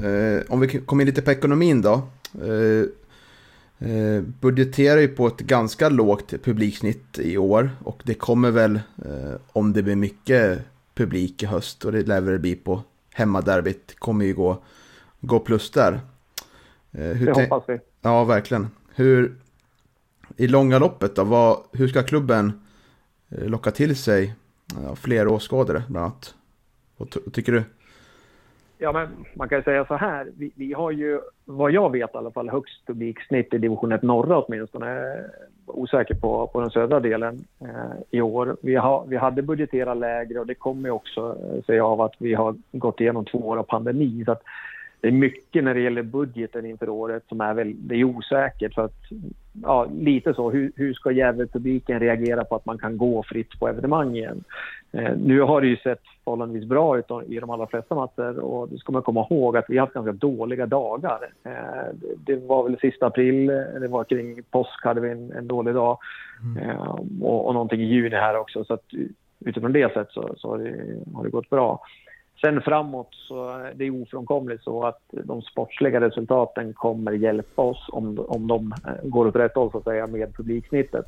Eh, 0.00 0.42
om 0.48 0.60
vi 0.60 0.68
kommer 0.68 1.02
in 1.02 1.06
lite 1.06 1.22
på 1.22 1.30
ekonomin 1.30 1.82
då. 1.82 2.02
Eh, 2.42 2.84
eh, 3.90 4.22
budgeterar 4.40 5.00
ju 5.00 5.08
på 5.08 5.26
ett 5.26 5.38
ganska 5.38 5.88
lågt 5.88 6.34
publiksnitt 6.42 7.18
i 7.18 7.38
år. 7.38 7.70
Och 7.84 8.02
det 8.04 8.14
kommer 8.14 8.50
väl, 8.50 8.80
eh, 9.04 9.34
om 9.52 9.72
det 9.72 9.82
blir 9.82 9.96
mycket 9.96 10.58
publik 10.94 11.42
i 11.42 11.46
höst 11.46 11.84
och 11.84 11.92
det 11.92 12.02
lär 12.02 12.20
väl 12.20 12.38
bli 12.38 12.54
på 12.54 12.82
hemmaderbyt, 13.14 13.98
kommer 13.98 14.24
ju 14.24 14.34
gå, 14.34 14.62
gå 15.20 15.38
plus 15.40 15.70
där. 15.70 16.00
Eh, 16.92 17.00
hur 17.00 17.26
det 17.26 17.32
hoppas 17.32 17.64
vi. 17.66 17.78
Ja, 18.00 18.24
verkligen. 18.24 18.68
Hur, 18.94 19.36
i 20.36 20.46
långa 20.46 20.78
loppet 20.78 21.16
då, 21.16 21.24
vad, 21.24 21.58
hur 21.72 21.88
ska 21.88 22.02
klubben 22.02 22.60
eh, 23.28 23.48
locka 23.48 23.70
till 23.70 23.96
sig 23.96 24.34
fler 24.96 25.28
åskådare 25.28 25.82
bland 25.88 26.06
annat? 26.06 26.34
Vad 26.96 27.32
tycker 27.32 27.52
du? 27.52 27.64
Ja, 28.78 28.92
men 28.92 29.08
man 29.34 29.48
kan 29.48 29.62
säga 29.62 29.84
så 29.84 29.94
här. 29.94 30.26
Vi, 30.38 30.50
vi, 30.54 30.72
har 30.72 30.90
ju, 30.90 31.20
vad 31.44 31.72
jag 31.72 31.92
vet 31.92 32.14
i 32.14 32.16
alla 32.16 32.30
fall, 32.30 32.48
högst 32.48 32.86
publiksnitt 32.86 33.54
i 33.54 33.58
division 33.58 33.92
1 33.92 34.02
norra 34.02 34.38
åtminstone. 34.38 35.24
Osäker 35.66 36.14
på, 36.14 36.46
på 36.46 36.60
den 36.60 36.70
södra 36.70 37.00
delen 37.00 37.44
eh, 37.60 38.00
i 38.10 38.20
år. 38.20 38.56
Vi, 38.62 38.74
har, 38.74 39.04
vi 39.06 39.16
hade 39.16 39.42
budgeterat 39.42 39.96
lägre 39.96 40.40
och 40.40 40.46
det 40.46 40.54
kommer 40.54 40.90
också 40.90 41.36
eh, 41.42 41.64
sig 41.64 41.80
av 41.80 42.00
att 42.00 42.14
vi 42.18 42.34
har 42.34 42.56
gått 42.72 43.00
igenom 43.00 43.24
två 43.24 43.38
år 43.38 43.56
av 43.56 43.62
pandemi. 43.62 44.24
Så 44.24 44.32
att 44.32 44.42
det 45.00 45.08
är 45.08 45.12
mycket 45.12 45.64
när 45.64 45.74
det 45.74 45.80
gäller 45.80 46.02
budgeten 46.02 46.66
inför 46.66 46.88
året 46.88 47.24
som 47.28 47.40
är 47.40 47.54
väl, 47.54 47.74
det 47.78 47.94
är 47.94 48.04
osäkert 48.04 48.74
för 48.74 48.84
att 48.84 49.00
ja, 49.62 49.88
lite 50.00 50.34
så, 50.34 50.50
hur, 50.50 50.72
hur 50.76 50.94
ska 50.94 51.10
Gävle-publiken 51.10 52.00
reagera 52.00 52.44
på 52.44 52.56
att 52.56 52.66
man 52.66 52.78
kan 52.78 52.98
gå 52.98 53.22
fritt 53.22 53.58
på 53.60 53.68
evenemang 53.68 54.16
igen? 54.16 54.44
Eh, 54.92 55.16
nu 55.16 55.40
har 55.40 55.60
det 55.60 55.66
ju 55.66 55.76
sett 55.76 56.02
förhållandevis 56.24 56.68
bra 56.68 56.98
ut 56.98 57.06
i 57.26 57.38
de 57.40 57.50
allra 57.50 57.66
flesta 57.66 57.94
matcher 57.94 58.38
och 58.38 58.68
det 58.68 58.78
ska 58.78 58.92
man 58.92 59.02
komma 59.02 59.26
ihåg 59.30 59.56
att 59.56 59.64
vi 59.68 59.78
har 59.78 59.86
haft 59.86 59.94
ganska 59.94 60.12
dåliga 60.12 60.66
dagar. 60.66 61.18
Eh, 61.44 61.94
det 62.16 62.36
var 62.36 62.62
väl 62.64 62.78
sista 62.78 63.06
april, 63.06 63.46
det 63.80 63.88
var 63.88 64.04
kring 64.04 64.42
påsk 64.42 64.84
hade 64.84 65.00
vi 65.00 65.10
en, 65.10 65.32
en 65.32 65.48
dålig 65.48 65.74
dag 65.74 65.98
mm. 66.42 66.70
eh, 66.70 66.98
och, 67.22 67.46
och 67.46 67.54
någonting 67.54 67.80
i 67.80 67.84
juni 67.84 68.16
här 68.16 68.38
också 68.38 68.64
så 68.64 68.74
att 68.74 68.84
utifrån 69.44 69.72
det 69.72 69.92
sätt 69.92 70.08
så, 70.10 70.34
så 70.36 70.48
har, 70.48 70.58
det, 70.58 70.74
har 71.14 71.24
det 71.24 71.30
gått 71.30 71.50
bra. 71.50 71.80
Sen 72.40 72.60
framåt 72.60 73.08
så 73.10 73.50
är 73.50 73.72
det 73.74 73.90
ofrånkomligt 73.90 74.62
så 74.62 74.86
att 74.86 75.00
de 75.10 75.42
sportsliga 75.42 76.00
resultaten 76.00 76.72
kommer 76.74 77.12
hjälpa 77.12 77.62
oss 77.62 77.88
om, 77.92 78.18
om 78.28 78.46
de 78.46 78.72
eh, 78.86 79.08
går 79.08 79.26
åt 79.26 79.36
rätt 79.36 79.54
håll 79.54 79.70
så 79.70 79.78
att 79.78 79.84
säga 79.84 80.06
med 80.06 80.36
publiksnittet. 80.36 81.06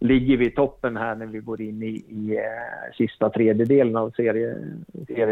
Ligger 0.00 0.36
vi 0.36 0.46
i 0.46 0.50
toppen 0.50 0.96
här 0.96 1.14
när 1.14 1.26
vi 1.26 1.38
går 1.38 1.60
in 1.60 1.82
i, 1.82 2.04
i 2.08 2.36
eh, 2.36 2.94
sista 2.96 3.30
tredjedelen 3.30 3.96
av 3.96 4.10
serien, 4.10 4.84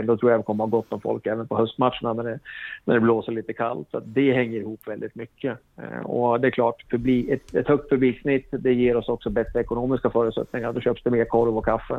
då 0.07 0.17
tror 0.17 0.31
jag 0.31 0.41
det 0.41 0.45
kommer 0.45 0.65
att 0.65 0.71
ha 0.71 0.79
gott 0.79 0.93
om 0.93 1.01
folk 1.01 1.27
även 1.27 1.49
på 1.49 1.57
höstmatcherna 1.57 2.13
när 2.13 2.25
det, 2.25 2.39
när 2.85 2.95
det 2.95 3.01
blåser 3.01 3.33
lite 3.33 3.53
kallt. 3.53 3.89
Så 3.91 4.01
det 4.01 4.33
hänger 4.33 4.61
ihop 4.61 4.81
väldigt 4.87 5.15
mycket. 5.15 5.59
Eh, 5.77 6.01
och 6.01 6.41
det 6.41 6.49
är 6.49 6.51
klart, 6.51 6.91
publik, 6.91 7.29
ett, 7.29 7.55
ett 7.55 7.69
högt 7.69 7.91
publiksnitt 7.91 8.49
det 8.51 8.75
ger 8.75 8.97
oss 8.97 9.09
också 9.09 9.31
bättre 9.31 9.61
ekonomiska 9.61 10.11
förutsättningar. 10.11 10.73
Då 10.73 10.81
köps 10.81 11.03
det 11.03 11.11
mer 11.11 11.25
korv 11.25 11.59
och 11.59 11.65
kaffe. 11.65 11.95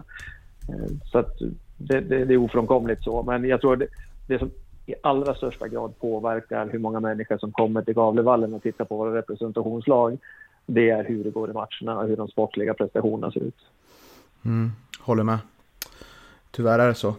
Eh, 0.70 0.92
så 1.12 1.20
att 1.20 1.40
det, 1.78 2.00
det, 2.00 2.26
det 2.26 2.34
är 2.34 2.38
ofrånkomligt 2.38 3.04
så. 3.04 3.24
Men 3.24 3.44
jag 3.44 3.62
tror 3.62 3.76
det, 3.76 3.88
det 4.28 4.40
som 4.40 4.52
i 4.86 4.96
allra 5.04 5.36
största 5.36 5.68
grad 5.68 6.00
påverkar 6.00 6.70
hur 6.72 6.80
många 6.80 7.00
människor 7.00 7.38
som 7.38 7.52
kommer 7.52 7.82
till 7.82 7.94
Gavlevallen 7.94 8.54
och 8.54 8.64
tittar 8.64 8.86
på 8.86 8.98
våra 8.98 9.18
representationslag, 9.18 10.18
det 10.68 10.90
är 10.90 11.04
hur 11.04 11.24
det 11.24 11.30
går 11.30 11.50
i 11.50 11.54
matcherna 11.54 12.00
och 12.00 12.08
hur 12.08 12.18
de 12.18 12.28
sportliga 12.28 12.74
prestationerna 12.74 13.32
ser 13.32 13.40
ut. 13.40 13.58
Mm, 14.46 14.72
håller 15.00 15.24
med. 15.24 15.38
Tyvärr 16.52 16.80
är 16.80 16.88
det 16.88 16.96
så. 16.96 17.16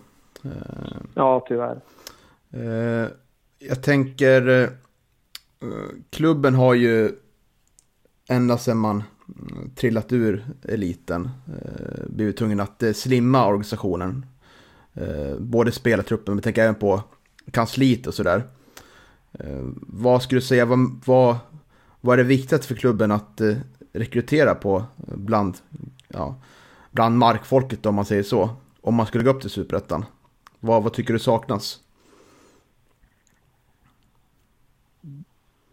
Ja, 1.14 1.44
tyvärr. 1.48 1.80
Eh, 2.50 3.08
jag 3.58 3.82
tänker, 3.82 4.48
eh, 4.60 4.68
klubben 6.10 6.54
har 6.54 6.74
ju 6.74 7.12
ända 8.28 8.58
sedan 8.58 8.78
man 8.78 9.02
mm, 9.38 9.70
trillat 9.74 10.12
ur 10.12 10.44
eliten 10.68 11.30
eh, 11.46 12.06
blivit 12.06 12.36
tvungen 12.36 12.60
att 12.60 12.82
slimma 12.94 13.46
organisationen 13.46 14.26
eh, 14.94 15.38
både 15.38 15.72
spelartruppen, 15.72 16.34
men 16.34 16.42
tänker 16.42 16.62
även 16.62 16.74
på 16.74 17.02
kansliet 17.50 18.06
och 18.06 18.14
sådär. 18.14 18.42
Eh, 19.32 19.68
vad 19.76 20.22
skulle 20.22 20.40
du 20.40 20.46
säga, 20.46 20.64
vad, 20.64 20.78
vad, 21.04 21.36
vad 22.00 22.12
är 22.12 22.22
det 22.22 22.28
viktigt 22.28 22.64
för 22.64 22.74
klubben 22.74 23.10
att 23.10 23.40
eh, 23.40 23.56
rekrytera 23.92 24.54
på 24.54 24.84
bland, 24.96 25.56
ja, 26.08 26.34
bland 26.90 27.18
markfolket 27.18 27.86
om 27.86 27.94
man 27.94 28.04
säger 28.04 28.22
så? 28.22 28.50
Om 28.80 28.94
man 28.94 29.06
skulle 29.06 29.24
gå 29.24 29.30
upp 29.30 29.40
till 29.40 29.50
superettan. 29.50 30.04
Vad, 30.60 30.82
vad 30.82 30.92
tycker 30.92 31.12
du 31.12 31.18
saknas? 31.18 31.80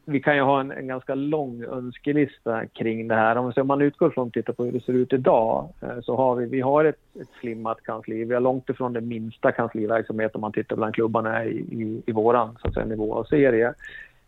vi 0.06 0.20
kan 0.20 0.36
ju 0.36 0.42
ha 0.42 0.60
en, 0.60 0.72
en, 0.72 0.88
ganska 0.88 1.16
lång 1.16 1.64
önskelista 1.64 2.66
kring 2.66 3.08
det 3.08 3.16
här. 3.16 3.36
Om, 3.36 3.54
om 3.56 3.68
man 3.68 3.82
utgår 3.82 4.10
från 4.10 4.28
att 4.28 4.34
titta 4.34 4.54
på 4.54 4.64
hur 4.64 4.72
det 4.72 4.84
ser 4.84 4.94
ut 4.94 5.14
idag 5.14 5.70
eh, 5.82 6.02
så 6.02 6.16
har 6.16 6.36
vi, 6.36 6.46
vi 6.46 6.62
har 6.62 6.86
ett, 6.86 7.00
ett 7.22 7.30
slimmat 7.40 7.84
kansli. 7.84 8.24
Vi 8.24 8.34
har 8.34 8.42
långt 8.42 8.70
ifrån 8.70 8.94
den 8.94 9.08
minsta 9.08 9.52
kansliverksamhet 9.52 10.36
om 10.36 10.42
man 10.42 10.52
tittar 10.52 10.76
bland 10.76 10.96
klubbarna 10.96 11.46
i, 11.46 11.58
i, 11.58 12.02
i 12.06 12.12
våran 12.12 12.58
så 12.62 12.68
att 12.68 12.74
säga, 12.74 12.86
nivå 12.86 13.16
av 13.16 13.24
serie. 13.24 13.74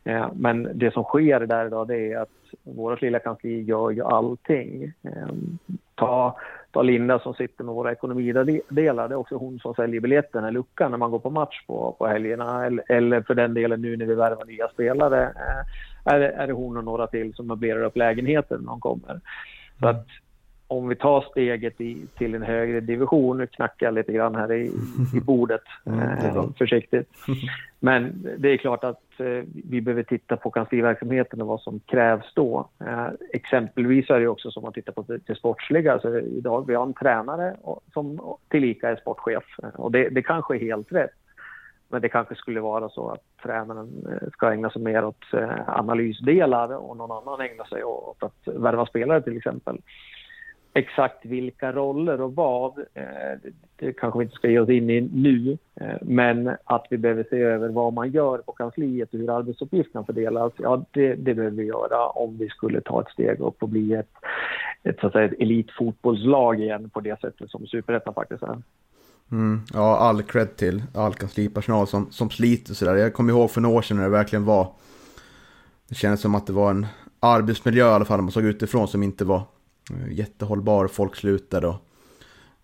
Eh, 0.03 0.27
men 0.35 0.69
det 0.73 0.93
som 0.93 1.03
sker 1.03 1.39
där 1.39 1.65
idag 1.65 1.87
det 1.87 2.13
är 2.13 2.17
att 2.17 2.29
vårt 2.63 3.01
lilla 3.01 3.19
kansli 3.19 3.61
gör 3.61 3.91
ju 3.91 4.03
allting. 4.03 4.93
Eh, 5.03 5.27
ta 5.95 6.37
ta 6.71 6.81
Linda 6.81 7.19
som 7.19 7.33
sitter 7.33 7.63
med 7.63 7.75
våra 7.75 7.91
ekonomidelar. 7.91 9.07
Det 9.07 9.13
är 9.13 9.15
också 9.15 9.35
hon 9.35 9.59
som 9.59 9.73
säljer 9.73 10.01
biljetterna, 10.01 10.49
luckan, 10.49 10.91
när 10.91 10.97
man 10.97 11.11
går 11.11 11.19
på 11.19 11.29
match 11.29 11.65
på, 11.67 11.95
på 11.99 12.07
helgerna. 12.07 12.65
Eller, 12.87 13.21
för 13.21 13.35
den 13.35 13.53
delen 13.53 13.81
nu 13.81 13.97
när 13.97 14.05
vi 14.05 14.15
värvar 14.15 14.45
nya 14.45 14.67
spelare 14.67 15.23
eh, 15.23 16.13
är, 16.13 16.19
det, 16.19 16.29
är 16.29 16.47
det 16.47 16.53
hon 16.53 16.77
och 16.77 16.83
några 16.83 17.07
till 17.07 17.33
som 17.33 17.47
möblerar 17.47 17.83
upp 17.83 17.97
lägenheten 17.97 18.59
när 18.61 18.67
de 18.67 18.79
kommer. 18.79 19.19
Så 19.79 19.87
att 19.87 20.07
om 20.67 20.87
vi 20.87 20.95
tar 20.95 21.21
steget 21.31 21.81
i, 21.81 22.07
till 22.17 22.35
en 22.35 22.43
högre 22.43 22.79
division, 22.79 23.37
nu 23.37 23.47
knackar 23.47 23.91
lite 23.91 24.13
grann 24.13 24.35
här 24.35 24.51
i, 24.51 24.71
i 25.15 25.19
bordet 25.19 25.63
mm, 25.85 26.01
eh, 26.01 26.45
försiktigt. 26.57 27.09
Men 27.79 28.27
det 28.37 28.49
är 28.49 28.57
klart 28.57 28.83
att 28.83 29.01
Eh, 29.19 29.43
vi 29.69 29.81
behöver 29.81 30.03
titta 30.03 30.37
på 30.37 30.51
kansliverksamheten 30.51 31.41
och 31.41 31.47
vad 31.47 31.61
som 31.61 31.79
krävs 31.79 32.33
då. 32.33 32.69
Eh, 32.79 33.07
exempelvis 33.33 34.09
är 34.09 34.19
det 34.19 34.27
också 34.27 34.51
som 34.51 34.65
att 34.65 34.73
titta 34.73 34.91
på 34.91 35.01
det, 35.01 35.17
det 35.25 35.35
sportsliga. 35.35 35.93
Alltså, 35.93 36.19
idag 36.19 36.67
vi 36.67 36.75
har 36.75 36.83
en 36.83 36.93
tränare 36.93 37.55
som 37.93 38.37
tillika 38.49 38.89
är 38.89 38.95
sportchef 38.95 39.43
eh, 39.63 39.69
och 39.69 39.91
det, 39.91 40.09
det 40.09 40.21
kanske 40.21 40.55
är 40.55 40.59
helt 40.59 40.91
rätt. 40.91 41.11
Men 41.89 42.01
det 42.01 42.09
kanske 42.09 42.35
skulle 42.35 42.59
vara 42.59 42.89
så 42.89 43.09
att 43.09 43.23
tränaren 43.43 44.07
eh, 44.11 44.29
ska 44.33 44.51
ägna 44.51 44.69
sig 44.69 44.81
mer 44.81 45.05
åt 45.05 45.25
analysdelar 45.67 46.75
och 46.75 46.97
någon 46.97 47.11
annan 47.11 47.41
ägna 47.41 47.65
sig 47.65 47.83
åt 47.83 48.23
att 48.23 48.47
värva 48.55 48.85
spelare 48.85 49.21
till 49.21 49.37
exempel 49.37 49.81
exakt 50.77 51.25
vilka 51.25 51.71
roller 51.71 52.21
och 52.21 52.35
vad, 52.35 52.79
eh, 52.93 53.51
det 53.75 53.93
kanske 53.93 54.19
vi 54.19 54.23
inte 54.23 54.35
ska 54.35 54.49
ge 54.49 54.59
oss 54.59 54.69
in 54.69 54.89
i 54.89 55.01
nu, 55.01 55.57
eh, 55.75 55.95
men 56.01 56.55
att 56.63 56.87
vi 56.89 56.97
behöver 56.97 57.25
se 57.29 57.41
över 57.41 57.69
vad 57.69 57.93
man 57.93 58.11
gör 58.11 58.37
på 58.37 58.51
kansliet 58.51 59.13
och 59.13 59.19
hur 59.19 59.37
arbetsuppgifterna 59.37 60.05
fördelas, 60.05 60.53
ja 60.57 60.85
det, 60.91 61.15
det 61.15 61.33
behöver 61.33 61.57
vi 61.57 61.63
göra 61.63 62.09
om 62.09 62.37
vi 62.37 62.49
skulle 62.49 62.81
ta 62.81 63.01
ett 63.01 63.09
steg 63.09 63.39
upp 63.39 63.63
och 63.63 63.69
bli 63.69 63.93
ett, 63.93 64.11
ett, 64.83 64.99
så 64.99 65.07
att 65.07 65.13
säga, 65.13 65.25
ett 65.25 65.39
elitfotbollslag 65.39 66.59
igen 66.59 66.89
på 66.89 66.99
det 66.99 67.19
sättet 67.21 67.49
som 67.49 67.67
Superettan 67.67 68.13
faktiskt 68.13 68.43
är. 68.43 68.61
Mm, 69.31 69.61
ja, 69.73 69.97
all 69.97 70.23
cred 70.23 70.55
till 70.55 70.83
all 70.93 71.13
kanslipersonal 71.13 71.87
som, 71.87 72.11
som 72.11 72.29
sliter 72.29 72.73
sådär. 72.73 72.95
Jag 72.95 73.13
kommer 73.13 73.33
ihåg 73.33 73.51
för 73.51 73.61
några 73.61 73.77
år 73.77 73.81
sedan 73.81 73.97
när 73.97 74.03
det 74.03 74.09
verkligen 74.09 74.45
var, 74.45 74.67
det 75.89 75.95
kändes 75.95 76.21
som 76.21 76.35
att 76.35 76.47
det 76.47 76.53
var 76.53 76.71
en 76.71 76.85
arbetsmiljö 77.19 77.85
i 77.85 77.89
alla 77.89 78.05
fall 78.05 78.21
man 78.21 78.31
såg 78.31 78.43
utifrån 78.43 78.87
som 78.87 79.03
inte 79.03 79.25
var 79.25 79.41
Eh, 79.91 80.13
jättehållbar, 80.13 80.87
folk 80.87 81.15
slutade 81.15 81.67
och 81.67 81.75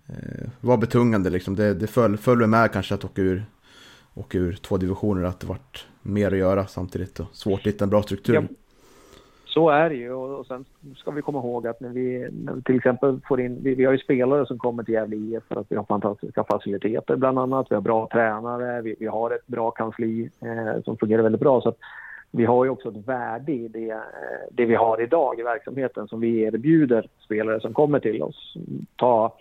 eh, 0.07 0.49
var 0.61 0.77
betungande 0.77 1.29
liksom. 1.29 1.55
Det, 1.55 1.73
det 1.73 1.87
föll, 1.87 2.17
föll 2.17 2.47
med 2.47 2.71
kanske 2.71 2.95
att 2.95 3.05
åka 3.05 3.21
ur, 3.21 3.45
åka 4.13 4.37
ur 4.37 4.53
två 4.53 4.77
divisioner, 4.77 5.23
att 5.23 5.39
det 5.39 5.47
vart 5.47 5.87
mer 6.01 6.31
att 6.31 6.37
göra 6.37 6.67
samtidigt 6.67 7.19
och 7.19 7.27
svårt 7.33 7.59
att 7.59 7.67
hitta 7.67 7.83
en 7.85 7.89
bra 7.89 8.03
struktur. 8.03 8.33
Ja, 8.33 8.43
så 9.45 9.69
är 9.69 9.89
det 9.89 9.95
ju 9.95 10.13
och 10.13 10.45
sen 10.45 10.65
ska 10.95 11.11
vi 11.11 11.21
komma 11.21 11.39
ihåg 11.39 11.67
att 11.67 11.79
när 11.79 11.89
vi, 11.89 12.29
när 12.31 12.53
vi 12.53 12.61
till 12.61 12.75
exempel 12.75 13.19
får 13.27 13.41
in, 13.41 13.63
vi, 13.63 13.75
vi, 13.75 13.85
har 13.85 13.91
ju 13.91 13.97
spelare 13.97 14.45
som 14.45 14.57
kommer 14.57 14.83
till 14.83 14.93
Gävle 14.93 15.15
IF 15.15 15.43
för 15.47 15.55
att 15.55 15.67
vi 15.69 15.75
har 15.75 15.83
fantastiska 15.83 16.43
faciliteter 16.43 17.15
bland 17.15 17.39
annat, 17.39 17.67
vi 17.69 17.75
har 17.75 17.81
bra 17.81 18.09
tränare, 18.11 18.81
vi, 18.81 18.95
vi 18.99 19.07
har 19.07 19.31
ett 19.31 19.47
bra 19.47 19.71
kansli 19.71 20.29
eh, 20.41 20.83
som 20.83 20.97
fungerar 20.97 21.23
väldigt 21.23 21.41
bra 21.41 21.61
så 21.61 21.69
att 21.69 21.77
vi 22.35 22.45
har 22.45 22.63
ju 22.63 22.69
också 22.69 22.89
ett 22.89 23.07
värde 23.07 23.51
i 23.51 23.67
det, 23.67 23.89
eh, 23.89 23.99
det 24.51 24.65
vi 24.65 24.75
har 24.75 25.01
idag 25.01 25.39
i 25.39 25.43
verksamheten 25.43 26.07
som 26.07 26.19
vi 26.19 26.41
erbjuder 26.41 27.07
spelare 27.19 27.59
som 27.59 27.73
kommer 27.73 27.99
till 27.99 28.21
oss. 28.21 28.57
Ta 28.95 29.37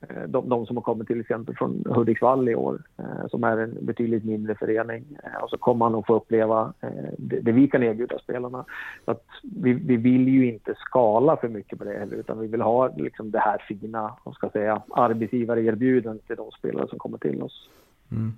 eh, 0.00 0.22
de, 0.28 0.48
de 0.48 0.66
som 0.66 0.76
har 0.76 0.82
kommit 0.82 1.06
till 1.06 1.20
exempel 1.20 1.56
från 1.56 1.84
Hudiksvall 1.86 2.48
i 2.48 2.54
år, 2.54 2.82
eh, 2.98 3.28
som 3.30 3.44
är 3.44 3.56
en 3.56 3.76
betydligt 3.80 4.24
mindre 4.24 4.54
förening. 4.54 5.04
och 5.42 5.50
så 5.50 5.58
kommer 5.58 5.78
man 5.78 5.94
att 5.94 6.06
få 6.06 6.14
uppleva 6.14 6.72
det, 7.18 7.40
det, 7.40 7.52
vi 7.52 7.68
kan 7.68 7.82
erbjuda 7.82 8.18
spelarna. 8.18 8.64
Så 9.04 9.10
att 9.10 9.24
vi, 9.42 9.72
vi 9.72 9.96
vill 9.96 10.28
ju 10.28 10.48
inte 10.52 10.74
skala 10.74 11.36
för 11.36 11.48
mycket 11.48 11.78
på 11.78 11.84
det 11.84 11.98
heller, 11.98 12.16
utan 12.16 12.40
vi 12.40 12.46
vill 12.46 12.60
ha 12.60 12.96
liksom 12.96 13.30
det 13.30 13.38
här 13.38 13.64
fina, 13.68 14.16
vad 14.24 14.34
ska 14.34 14.50
säga, 14.50 14.82
arbetsgivarerbjudandet 14.90 16.26
till 16.26 16.36
de 16.36 16.50
spelare 16.50 16.88
som 16.88 16.98
kommer 16.98 17.18
till 17.18 17.42
oss. 17.42 17.70
Mm. 18.10 18.32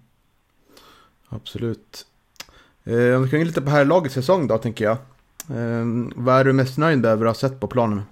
Absolut. 1.29 2.07
Eh, 2.85 3.17
om 3.17 3.25
vi 3.25 3.31
kan 3.31 3.39
gå 3.39 3.45
lite 3.45 3.63
på 3.63 3.71
här 3.71 3.85
lagets 3.85 4.15
säsong 4.15 4.47
då, 4.47 4.59
tänker 4.59 4.85
jag. 4.85 4.97
Eh, 5.51 5.87
vad 6.17 6.41
är 6.41 6.45
du 6.45 6.53
mest 6.53 6.79
nöjd 6.79 7.07
över 7.07 7.27
att 7.27 7.43
ha 7.43 7.49
sett 7.49 7.61
på 7.61 7.67
planen? 7.67 8.03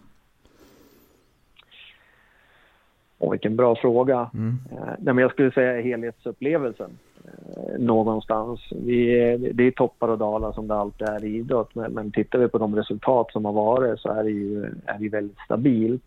Åh, 3.18 3.30
vilken 3.30 3.56
bra 3.56 3.76
fråga. 3.76 4.30
Mm. 4.34 4.58
Eh, 4.72 4.86
nej, 4.98 5.14
men 5.14 5.18
jag 5.18 5.32
skulle 5.32 5.50
säga 5.50 5.82
helhetsupplevelsen. 5.82 6.90
Eh, 7.24 7.78
någonstans. 7.78 8.60
Vi, 8.70 9.36
det 9.54 9.64
är 9.64 9.70
toppar 9.70 10.08
och 10.08 10.18
dalar 10.18 10.52
som 10.52 10.68
det 10.68 10.74
alltid 10.74 11.08
är 11.08 11.24
i 11.24 11.36
idrott, 11.36 11.74
men, 11.74 11.92
men 11.92 12.12
tittar 12.12 12.38
vi 12.38 12.48
på 12.48 12.58
de 12.58 12.76
resultat 12.76 13.32
som 13.32 13.44
har 13.44 13.52
varit 13.52 14.00
så 14.00 14.08
är 14.08 14.24
det 14.24 14.30
ju 14.30 14.64
är 14.86 14.98
det 14.98 15.08
väldigt 15.08 15.38
stabilt. 15.44 16.04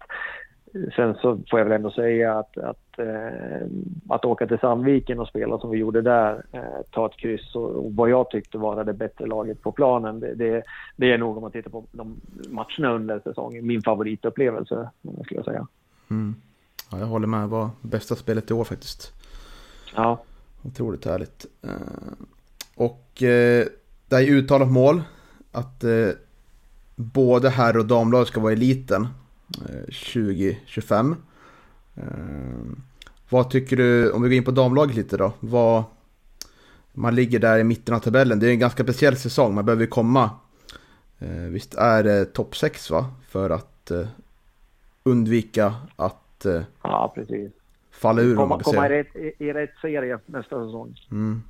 Sen 0.96 1.16
så 1.16 1.40
får 1.50 1.60
jag 1.60 1.66
väl 1.66 1.76
ändå 1.76 1.92
säga 1.92 2.40
att, 2.40 2.58
att, 2.58 3.00
eh, 3.00 3.68
att 4.10 4.26
åka 4.26 4.48
till 4.48 4.60
Sandviken 4.60 5.20
och 5.20 5.28
spela 5.28 5.60
som 5.60 5.70
vi 5.70 5.78
gjorde 5.78 6.02
där, 6.02 6.44
eh, 6.52 6.62
ta 6.92 7.06
ett 7.06 7.18
kryss 7.18 7.56
och, 7.56 7.70
och, 7.70 7.96
vad 7.96 8.10
jag 8.10 8.30
tyckte 8.30 8.58
var 8.58 8.84
det 8.84 8.94
bättre 8.94 9.26
laget 9.26 9.62
på 9.62 9.72
planen, 9.72 10.20
det, 10.20 10.36
det, 10.36 10.64
det, 10.96 11.12
är 11.12 11.18
nog 11.18 11.38
om 11.38 11.42
man 11.42 11.52
tittar 11.52 11.72
på 11.72 11.84
de 11.92 12.22
matcherna 12.50 12.96
under 12.96 13.20
säsongen, 13.20 13.68
min 13.68 13.82
favoritupplevelse 13.82 14.90
skulle 15.02 15.38
jag 15.40 15.46
säga. 15.46 15.68
Mm. 16.10 16.36
Ja, 16.92 17.00
jag 17.00 17.06
håller 17.06 17.28
med, 17.28 17.42
det 17.42 17.48
var 17.48 17.70
bästa 17.82 18.16
spelet 18.16 18.52
i 18.52 18.54
år 18.54 18.64
faktiskt. 18.64 19.14
Ja. 19.96 20.24
Otroligt 20.64 21.06
härligt. 21.06 21.46
Eh, 21.62 21.72
och 22.76 23.24
eh, 23.24 23.66
det 24.08 24.16
är 24.16 24.30
uttalat 24.30 24.72
mål 24.72 25.02
att 25.52 25.84
eh, 25.84 26.10
både 26.96 27.50
herr 27.50 27.78
och 27.78 27.86
damlag 27.86 28.28
ska 28.28 28.40
vara 28.40 28.54
i 28.54 28.56
eliten 28.56 29.08
2025. 29.86 31.16
Eh, 31.96 32.04
vad 33.30 33.50
tycker 33.50 33.78
du, 33.78 34.12
om 34.12 34.22
vi 34.22 34.30
går 34.30 34.38
in 34.38 34.44
på 34.44 34.52
damlaget 34.52 34.96
lite 34.96 35.18
då, 35.18 35.34
vad, 35.40 35.84
man 36.94 37.16
ligger 37.16 37.40
där 37.40 37.60
i 37.60 37.64
mitten 37.64 37.96
av 37.96 38.00
tabellen. 38.00 38.40
Det 38.40 38.48
är 38.48 38.52
en 38.52 38.60
ganska 38.60 38.84
speciell 38.84 39.18
säsong, 39.18 39.54
man 39.56 39.66
behöver 39.66 39.86
komma, 39.86 40.30
eh, 41.20 41.30
visst 41.30 41.76
är 41.76 42.04
det 42.04 42.26
topp 42.26 42.56
6 42.56 42.90
va? 42.90 43.06
För 43.30 43.50
att 43.50 43.92
eh, 43.92 44.08
undvika 45.04 45.74
att 45.96 46.46
eh, 46.46 46.62
Ja, 46.84 47.12
precis. 47.16 47.52
falla 47.92 48.22
ur. 48.22 48.36
Komma, 48.36 48.60
komma 48.60 48.86
i, 48.86 48.90
rätt, 48.90 49.16
i, 49.16 49.34
i 49.38 49.54
rätt 49.54 49.74
serie 49.82 50.20
nästa 50.26 50.66
säsong. 50.66 50.96
Mm. 51.12 51.42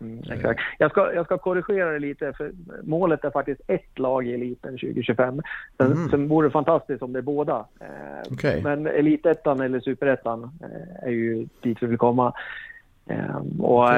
Mm, 0.00 0.18
exakt. 0.32 0.60
Jag, 0.78 0.90
ska, 0.90 1.12
jag 1.14 1.24
ska 1.26 1.38
korrigera 1.38 1.90
det 1.92 1.98
lite, 1.98 2.32
för 2.32 2.52
målet 2.82 3.24
är 3.24 3.30
faktiskt 3.30 3.60
ett 3.66 3.98
lag 3.98 4.26
i 4.26 4.34
eliten 4.34 4.70
2025. 4.72 5.42
Sen, 5.76 5.92
Mm. 5.92 6.08
sen 6.08 6.28
vore 6.28 6.46
det 6.46 6.52
fantastiskt 6.52 7.02
om 7.02 7.12
det 7.12 7.18
är 7.18 7.22
båda. 7.22 7.66
Eh, 7.80 8.32
Okej. 8.32 8.62
Men 8.62 8.86
elitettan 8.86 9.60
eller 9.60 9.80
superettan 9.80 10.50
eh, 10.62 11.06
är 11.08 11.10
ju 11.10 11.46
dit 11.60 11.78
vi 11.82 11.86
vill 11.86 11.98
komma. 11.98 12.32
Eh, 13.06 13.36
och 13.60 13.88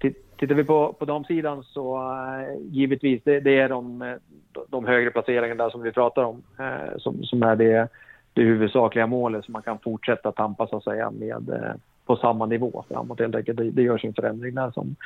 ti- 0.00 0.14
Tittar 0.36 0.54
vi 0.54 0.64
på, 0.64 0.92
på 0.92 1.04
damsidan 1.04 1.64
så 1.64 2.12
givetvis 2.60 3.22
det, 3.24 3.40
det 3.40 3.58
är 3.58 3.68
de, 3.68 4.16
de 4.68 4.84
högre 4.86 5.10
placeringarna 5.10 5.64
där 5.64 5.70
som 5.70 5.82
vi 5.82 5.92
pratar 5.92 6.22
om 6.24 6.42
som, 6.96 7.24
som 7.24 7.42
är 7.42 7.56
det, 7.56 7.88
det 8.32 8.42
huvudsakliga 8.42 9.06
målet 9.06 9.44
som 9.44 9.52
man 9.52 9.62
kan 9.62 9.78
fortsätta 9.78 10.32
tampa 10.32 10.66
så 10.66 10.76
att 10.76 10.84
säga 10.84 11.10
med 11.10 11.50
på 12.12 12.16
samma 12.16 12.46
nivå 12.46 12.84
framåt 12.88 13.20
helt 13.20 13.34
enkelt. 13.34 13.58
Det, 13.58 13.70
det 13.70 13.82
görs 13.82 14.04
en 14.04 14.14
förändring 14.14 14.54
där 14.54 14.70
som, 14.70 14.96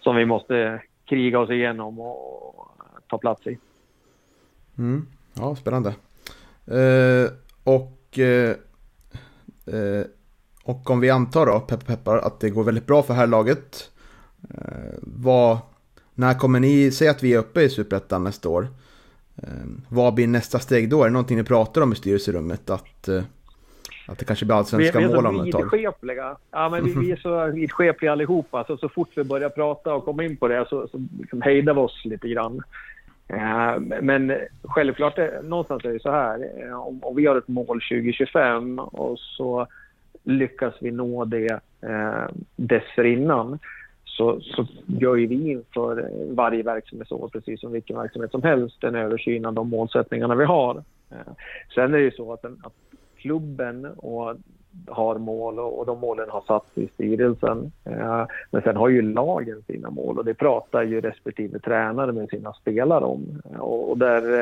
som 0.00 0.16
vi 0.16 0.26
måste 0.26 0.82
kriga 1.04 1.38
oss 1.38 1.50
igenom 1.50 2.00
och 2.00 2.68
ta 3.08 3.18
plats 3.18 3.46
i. 3.46 3.58
Mm. 4.78 5.06
Ja, 5.34 5.56
spännande. 5.56 5.94
Eh, 6.66 7.30
och, 7.64 8.18
eh, 8.18 8.50
eh 9.66 10.04
och 10.64 10.90
om 10.90 11.00
vi 11.00 11.10
antar 11.10 11.46
då, 11.46 11.60
peppar 11.60 11.86
peppar, 11.86 12.18
att 12.18 12.40
det 12.40 12.50
går 12.50 12.64
väldigt 12.64 12.86
bra 12.86 13.02
för 13.02 13.14
här 13.14 13.26
laget. 13.26 13.90
Eh, 14.54 14.94
vad, 15.02 15.58
när 16.14 16.34
kommer 16.34 16.60
ni 16.60 16.90
säga 16.90 17.10
att 17.10 17.22
vi 17.22 17.34
är 17.34 17.38
uppe 17.38 17.62
i 17.62 17.68
Superettan 17.68 18.24
nästa 18.24 18.48
år? 18.48 18.68
Eh, 19.36 19.66
vad 19.88 20.14
blir 20.14 20.26
nästa 20.26 20.58
steg 20.58 20.90
då? 20.90 21.02
Är 21.02 21.06
det 21.06 21.12
någonting 21.12 21.36
ni 21.36 21.44
pratar 21.44 21.80
om 21.80 21.92
i 21.92 21.96
styrelserummet? 21.96 22.70
Att, 22.70 23.08
eh, 23.08 23.22
att 24.10 24.18
det 24.18 24.24
kanske 24.24 24.44
blir 24.46 24.56
allsvenska 24.56 24.98
mål 25.14 25.26
om 25.26 25.34
ett 25.40 25.52
tag? 25.52 25.70
Ja, 26.50 26.68
men 26.68 26.84
vi, 26.84 26.94
vi 26.94 27.12
är 27.12 27.16
så 27.16 27.46
vidskepliga 27.46 28.12
allihopa. 28.12 28.64
Så, 28.64 28.76
så 28.76 28.88
fort 28.88 29.08
vi 29.14 29.24
börjar 29.24 29.48
prata 29.48 29.94
och 29.94 30.04
komma 30.04 30.24
in 30.24 30.36
på 30.36 30.48
det 30.48 30.66
så, 30.68 30.88
så 30.88 31.00
liksom 31.20 31.42
hejdar 31.42 31.74
vi 31.74 31.80
oss 31.80 32.04
lite 32.04 32.28
grann. 32.28 32.60
Eh, 33.28 33.78
men 34.02 34.32
självklart, 34.62 35.18
är- 35.18 35.42
någonstans 35.42 35.84
är 35.84 35.92
det 35.92 36.02
så 36.02 36.10
här. 36.10 36.48
eh, 36.66 36.80
Om, 36.86 37.04
om 37.04 37.16
vi 37.16 37.26
har 37.26 37.36
ett 37.36 37.48
mål 37.48 37.66
2025 37.90 38.78
och 38.78 39.18
så 39.18 39.66
lyckas 40.24 40.74
vi 40.80 40.90
nå 40.90 41.24
det 41.24 41.60
eh, 41.82 42.24
dessförinnan 42.56 43.58
så, 44.04 44.40
så 44.40 44.66
gör 44.86 45.16
ju 45.16 45.26
vi 45.26 45.50
inför 45.50 46.10
varje 46.34 46.62
verksamhetsår, 46.62 47.28
precis 47.32 47.60
som 47.60 47.72
vilken 47.72 47.96
verksamhet 47.98 48.30
som 48.30 48.42
helst, 48.42 48.84
en 48.84 48.94
översyn 48.94 49.46
av 49.46 49.52
de 49.54 49.68
målsättningarna 49.68 50.34
vi 50.34 50.44
har. 50.44 50.82
Eh, 51.10 51.32
sen 51.74 51.94
är 51.94 51.98
det 51.98 52.04
ju 52.04 52.10
så 52.10 52.32
att, 52.32 52.44
att 52.44 52.72
klubben 53.20 53.86
och 53.86 54.36
har 54.86 55.18
mål 55.18 55.58
och, 55.58 55.86
de 55.86 56.00
målen 56.00 56.30
har 56.30 56.40
satts 56.40 56.78
i 56.78 56.88
styrelsen. 56.94 57.72
Eh, 57.84 58.26
men 58.50 58.62
sen 58.62 58.76
har 58.76 58.88
ju 58.88 59.02
lagen 59.02 59.62
sina 59.66 59.90
mål 59.90 60.18
och 60.18 60.24
det 60.24 60.34
pratar 60.34 60.82
ju 60.82 61.00
respektive 61.00 61.58
tränare 61.58 62.12
med 62.12 62.28
sina 62.28 62.52
spelare 62.52 63.04
om. 63.04 63.42
Eh, 63.52 63.60
och, 63.60 63.98
där, 63.98 64.38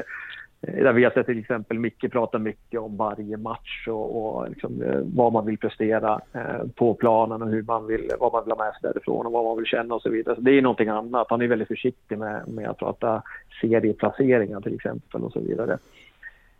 eh, 0.61 0.83
där 0.83 0.93
vet 0.93 1.17
jag 1.17 1.27
till 1.27 1.39
exempel 1.39 1.79
Micke 1.79 2.13
pratar 2.13 2.39
mycket 2.39 2.81
om 2.81 2.97
varje 2.97 3.37
match 3.37 3.89
och, 3.89 4.37
och 4.37 4.51
liksom, 4.51 4.83
vad 5.15 5.33
man 5.33 5.47
vill 5.47 5.59
prestera 5.59 6.21
eh, 6.33 6.67
på 6.75 6.95
planen 6.95 7.43
och 7.43 7.49
hur 7.49 7.63
man 7.63 7.87
vill, 7.87 8.11
vad 8.21 8.33
man 8.33 8.45
vill 8.45 8.53
ha 8.53 8.65
med 8.65 8.73
sig 8.73 8.91
därifrån 8.93 9.27
och 9.27 9.33
vad 9.33 9.45
man 9.45 9.57
vill 9.57 9.67
känna 9.67 9.95
och 9.95 10.03
så 10.03 10.11
vidare. 10.11 10.35
Så 10.35 10.41
det 10.41 10.59
är 10.59 10.63
någonting 10.63 10.89
annat. 10.89 11.27
Han 11.31 11.43
är 11.43 11.49
väldigt 11.49 11.69
försiktig 11.69 12.19
med, 12.19 12.49
med 12.49 12.69
att 12.69 12.79
prata 12.79 13.23
serieplaceringar 13.61 14.61
till 14.61 14.75
exempel 14.75 15.23
och 15.23 15.33
så 15.33 15.41
vidare. 15.41 15.79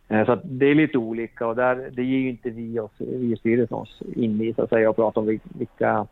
Eh, 0.09 0.25
Så 0.25 0.39
det 0.43 0.65
är 0.65 0.75
lite 0.75 0.97
olika 0.97 1.47
och 1.47 1.55
där, 1.55 1.89
det 1.93 2.03
ger 2.03 2.17
ju 2.17 2.29
inte 2.29 2.49
vi, 2.49 2.79
oss, 2.79 2.91
vi 2.97 3.31
i 3.31 3.37
styrelsen 3.37 3.77
oss 3.77 4.01
in 4.15 4.41
i 4.41 4.53
så 4.53 4.61
att 4.61 4.69
säga 4.69 4.89
och 4.89 4.95
prata 4.95 5.19
om 5.19 5.29
vil- 5.29 5.39
vilka, 5.57 6.07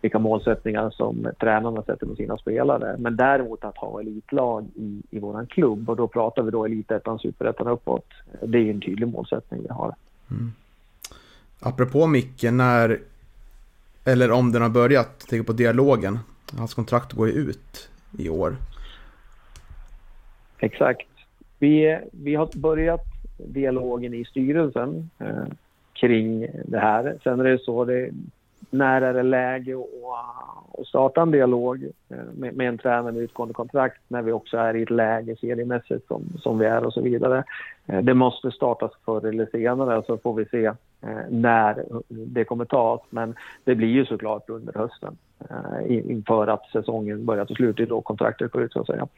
vilka 0.00 0.18
målsättningar 0.18 0.90
som 0.90 1.28
tränarna 1.40 1.82
sätter 1.82 2.06
med 2.06 2.16
sina 2.16 2.36
spelare. 2.36 2.96
Men 2.98 3.16
däremot 3.16 3.64
att 3.64 3.76
ha 3.76 4.00
elitlag 4.00 4.66
i, 4.74 5.02
i 5.10 5.18
våran 5.18 5.46
klubb 5.46 5.90
och 5.90 5.96
då 5.96 6.08
pratar 6.08 6.42
vi 6.42 6.50
då 6.50 6.64
elitettan, 6.64 7.18
superettan 7.18 7.68
uppåt. 7.68 8.06
Det 8.42 8.58
är 8.58 8.62
ju 8.62 8.70
en 8.70 8.80
tydlig 8.80 9.08
målsättning 9.08 9.62
vi 9.62 9.68
har. 9.68 9.94
Apropå 11.60 12.06
Micke, 12.06 12.42
när, 12.42 12.98
eller 14.04 14.30
om 14.30 14.52
den 14.52 14.62
har 14.62 14.68
börjat, 14.68 15.20
tänker 15.20 15.46
på 15.46 15.52
dialogen. 15.52 16.18
Hans 16.58 16.74
kontrakt 16.74 17.12
går 17.12 17.28
ju 17.28 17.34
ut 17.34 17.88
i 18.18 18.28
år. 18.28 18.56
Exakt. 20.58 21.08
Vi, 21.58 22.00
vi 22.12 22.34
har 22.34 22.48
börjat 22.54 23.00
dialogen 23.46 24.14
i 24.14 24.24
styrelsen 24.24 25.10
eh, 25.18 25.44
kring 25.92 26.46
det 26.64 26.78
här. 26.78 27.18
Sen 27.24 27.40
är 27.40 27.44
det 27.44 27.58
så, 27.58 27.84
det, 27.84 28.10
när 28.70 29.02
är 29.02 29.14
det 29.14 29.22
läge 29.22 29.74
att, 29.74 30.80
att 30.80 30.86
starta 30.86 31.22
en 31.22 31.30
dialog 31.30 31.84
eh, 32.08 32.16
med, 32.34 32.56
med 32.56 32.68
en 32.68 32.78
tränare 32.78 33.12
med 33.12 33.22
utgående 33.22 33.54
kontrakt 33.54 34.00
när 34.08 34.22
vi 34.22 34.32
också 34.32 34.56
är 34.56 34.76
i 34.76 34.82
ett 34.82 34.90
läge 34.90 35.36
seriemässigt 35.36 36.06
som, 36.06 36.22
som 36.42 36.58
vi 36.58 36.66
är 36.66 36.84
och 36.84 36.92
så 36.92 37.00
vidare. 37.00 37.44
Eh, 37.86 38.02
det 38.02 38.14
måste 38.14 38.50
startas 38.50 38.92
förr 39.04 39.26
eller 39.26 39.46
senare 39.46 40.02
så 40.06 40.18
får 40.18 40.34
vi 40.34 40.44
se 40.44 40.72
när 41.30 41.84
det 42.08 42.44
kommer 42.44 42.64
tas. 42.64 43.00
Men 43.10 43.34
det 43.64 43.74
blir 43.74 43.88
ju 43.88 44.06
såklart 44.06 44.50
under 44.50 44.72
hösten 44.72 45.16
eh, 45.50 45.92
in- 45.92 46.10
inför 46.10 46.46
att 46.46 46.66
säsongen 46.72 47.26
börjar 47.26 47.44
ta 47.44 47.54
slut. 47.54 47.76
Det 47.76 47.82
är 47.82 47.86
då 47.86 48.00
kontraktet 48.00 48.52
går 48.52 48.62
ut 48.62 48.72
så 48.72 48.80
att 48.80 48.86
säga. 48.86 49.08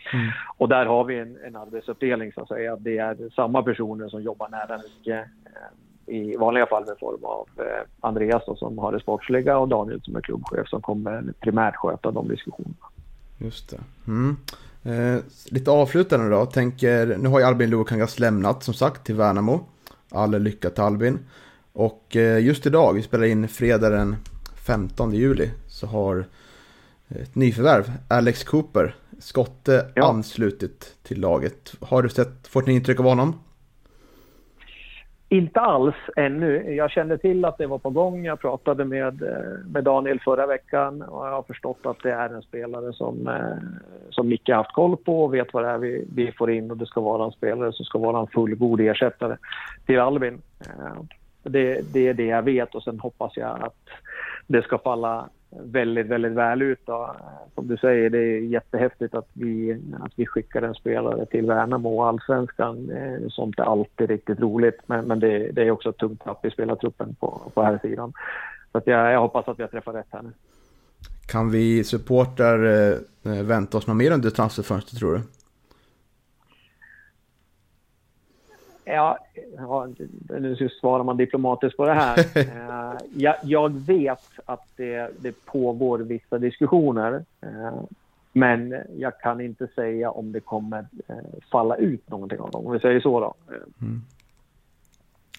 Och 0.56 0.68
där 0.68 0.86
har 0.86 1.04
vi 1.04 1.18
en, 1.18 1.36
en 1.46 1.56
arbetsuppdelning 1.56 2.32
så 2.32 2.40
att 2.40 2.48
säga. 2.48 2.76
Det 2.76 2.98
är 2.98 3.16
samma 3.36 3.62
personer 3.62 4.08
som 4.08 4.22
jobbar 4.22 4.48
nära 4.48 4.78
Micke 4.78 5.08
eh, 5.08 5.22
i 6.06 6.36
vanliga 6.36 6.66
fall 6.66 6.84
med 6.86 6.98
form 6.98 7.24
av 7.24 7.48
eh, 7.58 7.86
Andreas 8.00 8.42
då, 8.46 8.56
som 8.56 8.78
har 8.78 8.92
det 8.92 9.00
sportsliga 9.00 9.58
och 9.58 9.68
Daniel 9.68 10.00
som 10.02 10.16
är 10.16 10.20
klubbchef 10.20 10.68
som 10.68 10.82
kommer 10.82 11.24
primärt 11.40 11.76
sköta 11.76 12.10
de 12.10 12.28
diskussionerna. 12.28 12.74
Just 13.38 13.70
det. 13.70 13.80
Mm. 14.06 14.36
Eh, 14.82 15.22
lite 15.50 15.70
avslutande 15.70 16.30
då. 16.30 16.46
Tänker, 16.46 17.16
nu 17.18 17.28
har 17.28 17.38
ju 17.40 17.44
Albin 17.46 17.70
Lukangas 17.70 18.18
lämnat 18.18 18.62
som 18.62 18.74
sagt 18.74 19.06
till 19.06 19.14
Värnamo. 19.14 19.60
All 20.10 20.42
lycka 20.42 20.70
till 20.70 20.82
Albin. 20.82 21.18
Och 21.74 22.16
eh, 22.16 22.38
just 22.46 22.66
idag, 22.66 22.92
vi 22.94 23.02
spelar 23.02 23.24
in 23.24 23.48
fredag 23.48 23.90
den 23.90 24.16
15 24.66 25.12
juli, 25.12 25.50
så 25.68 25.86
har 25.86 26.24
ett 27.08 27.34
nyförvärv, 27.34 27.84
Alex 28.08 28.44
Cooper, 28.44 28.94
skotte, 29.18 29.86
Ja. 29.94 30.08
anslutit 30.08 30.96
till 31.02 31.20
laget. 31.20 31.74
Har 31.80 32.02
du 32.02 32.08
sett, 32.08 32.46
fått 32.48 32.66
en 32.68 32.74
intryck 32.74 33.00
av 33.00 33.06
honom? 33.06 33.34
Inte 35.28 35.60
alls 35.60 35.94
ännu. 36.16 36.74
Jag 36.74 36.90
kände 36.90 37.18
till 37.18 37.44
att 37.44 37.58
det 37.58 37.66
var 37.66 37.78
på 37.78 37.90
gång. 37.90 38.24
Jag 38.24 38.40
pratade 38.40 38.84
med, 38.84 39.22
eh, 39.22 39.66
med 39.66 39.84
Daniel 39.84 40.20
förra 40.20 40.46
veckan 40.46 41.02
och 41.02 41.26
jag 41.26 41.32
har 41.32 41.42
förstått 41.42 41.78
att 41.82 42.02
det 42.02 42.12
är 42.12 42.28
en 42.34 42.42
spelare 42.42 42.92
som, 42.92 43.28
eh, 43.28 43.68
som 44.10 44.28
Micke 44.28 44.48
haft 44.48 44.72
koll 44.72 44.96
på 44.96 45.24
och 45.24 45.34
vet 45.34 45.52
vad 45.52 45.64
det 45.64 45.70
är 45.70 45.78
vi, 45.78 46.04
vi 46.14 46.32
får 46.32 46.50
in 46.50 46.70
och 46.70 46.76
det 46.76 46.86
ska 46.86 47.00
vara 47.00 47.24
en 47.24 47.32
spelare 47.32 47.72
som 47.72 47.84
ska 47.84 47.98
vara 47.98 48.20
en 48.20 48.26
fullgod 48.26 48.80
ersättare 48.80 49.36
till 49.86 50.00
Albin. 50.00 50.42
Det, 51.44 51.92
det 51.92 52.08
är 52.08 52.14
det 52.14 52.26
jag 52.26 52.42
vet 52.42 52.74
och 52.74 52.82
sen 52.82 53.00
hoppas 53.00 53.36
jag 53.36 53.62
att 53.62 53.88
det 54.46 54.62
ska 54.62 54.78
falla 54.78 55.28
väldigt, 55.62 56.06
väldigt 56.06 56.32
väl 56.32 56.62
ut. 56.62 56.80
Då. 56.84 57.16
Som 57.54 57.68
du 57.68 57.76
säger, 57.76 58.10
det 58.10 58.18
är 58.18 58.40
jättehäftigt 58.40 59.14
att 59.14 59.28
vi, 59.32 59.80
att 60.00 60.12
vi 60.16 60.26
skickar 60.26 60.62
en 60.62 60.74
spelare 60.74 61.26
till 61.26 61.46
Värnamo 61.46 61.98
och 61.98 62.06
allsvenskan. 62.06 62.90
Eh, 62.90 63.28
sånt 63.28 63.58
är 63.58 63.62
alltid 63.62 64.10
riktigt 64.10 64.40
roligt, 64.40 64.78
men, 64.86 65.04
men 65.04 65.20
det, 65.20 65.50
det 65.52 65.62
är 65.62 65.70
också 65.70 65.88
ett 65.90 65.98
tungt 65.98 66.24
tapp 66.24 66.44
i 66.44 66.50
spelartruppen 66.50 67.14
på, 67.20 67.40
på 67.54 67.62
här 67.62 67.78
sidan. 67.82 68.12
Så 68.72 68.78
att 68.78 68.86
jag, 68.86 69.12
jag 69.12 69.20
hoppas 69.20 69.48
att 69.48 69.58
vi 69.58 69.62
har 69.62 69.70
träffat 69.70 69.94
rätt 69.94 70.08
här 70.10 70.22
nu. 70.22 70.32
Kan 71.26 71.50
vi 71.50 71.84
supportrar 71.84 72.90
eh, 72.92 73.42
vänta 73.42 73.78
oss 73.78 73.86
något 73.86 73.96
mer 73.96 74.10
under 74.10 74.30
transferfönstret 74.30 74.98
tror 74.98 75.12
du? 75.12 75.20
Ja, 78.84 79.18
ja, 79.56 79.88
nu 80.28 80.68
svarar 80.80 81.04
man 81.04 81.16
diplomatiskt 81.16 81.76
på 81.76 81.86
det 81.86 81.94
här. 81.94 82.18
Eh, 82.36 83.00
jag, 83.16 83.36
jag 83.42 83.72
vet 83.72 84.30
att 84.44 84.66
det, 84.76 85.10
det 85.20 85.44
pågår 85.44 85.98
vissa 85.98 86.38
diskussioner. 86.38 87.24
Eh, 87.40 87.80
men 88.32 88.74
jag 88.98 89.20
kan 89.20 89.40
inte 89.40 89.66
säga 89.74 90.10
om 90.10 90.32
det 90.32 90.40
kommer 90.40 90.86
eh, 91.08 91.16
falla 91.50 91.76
ut 91.76 92.10
någonting 92.10 92.40
av 92.40 92.50
dem. 92.50 92.66
Om 92.66 92.72
vi 92.72 92.78
säger 92.78 93.00
så 93.00 93.20
då. 93.20 93.34
Eh, 93.54 93.86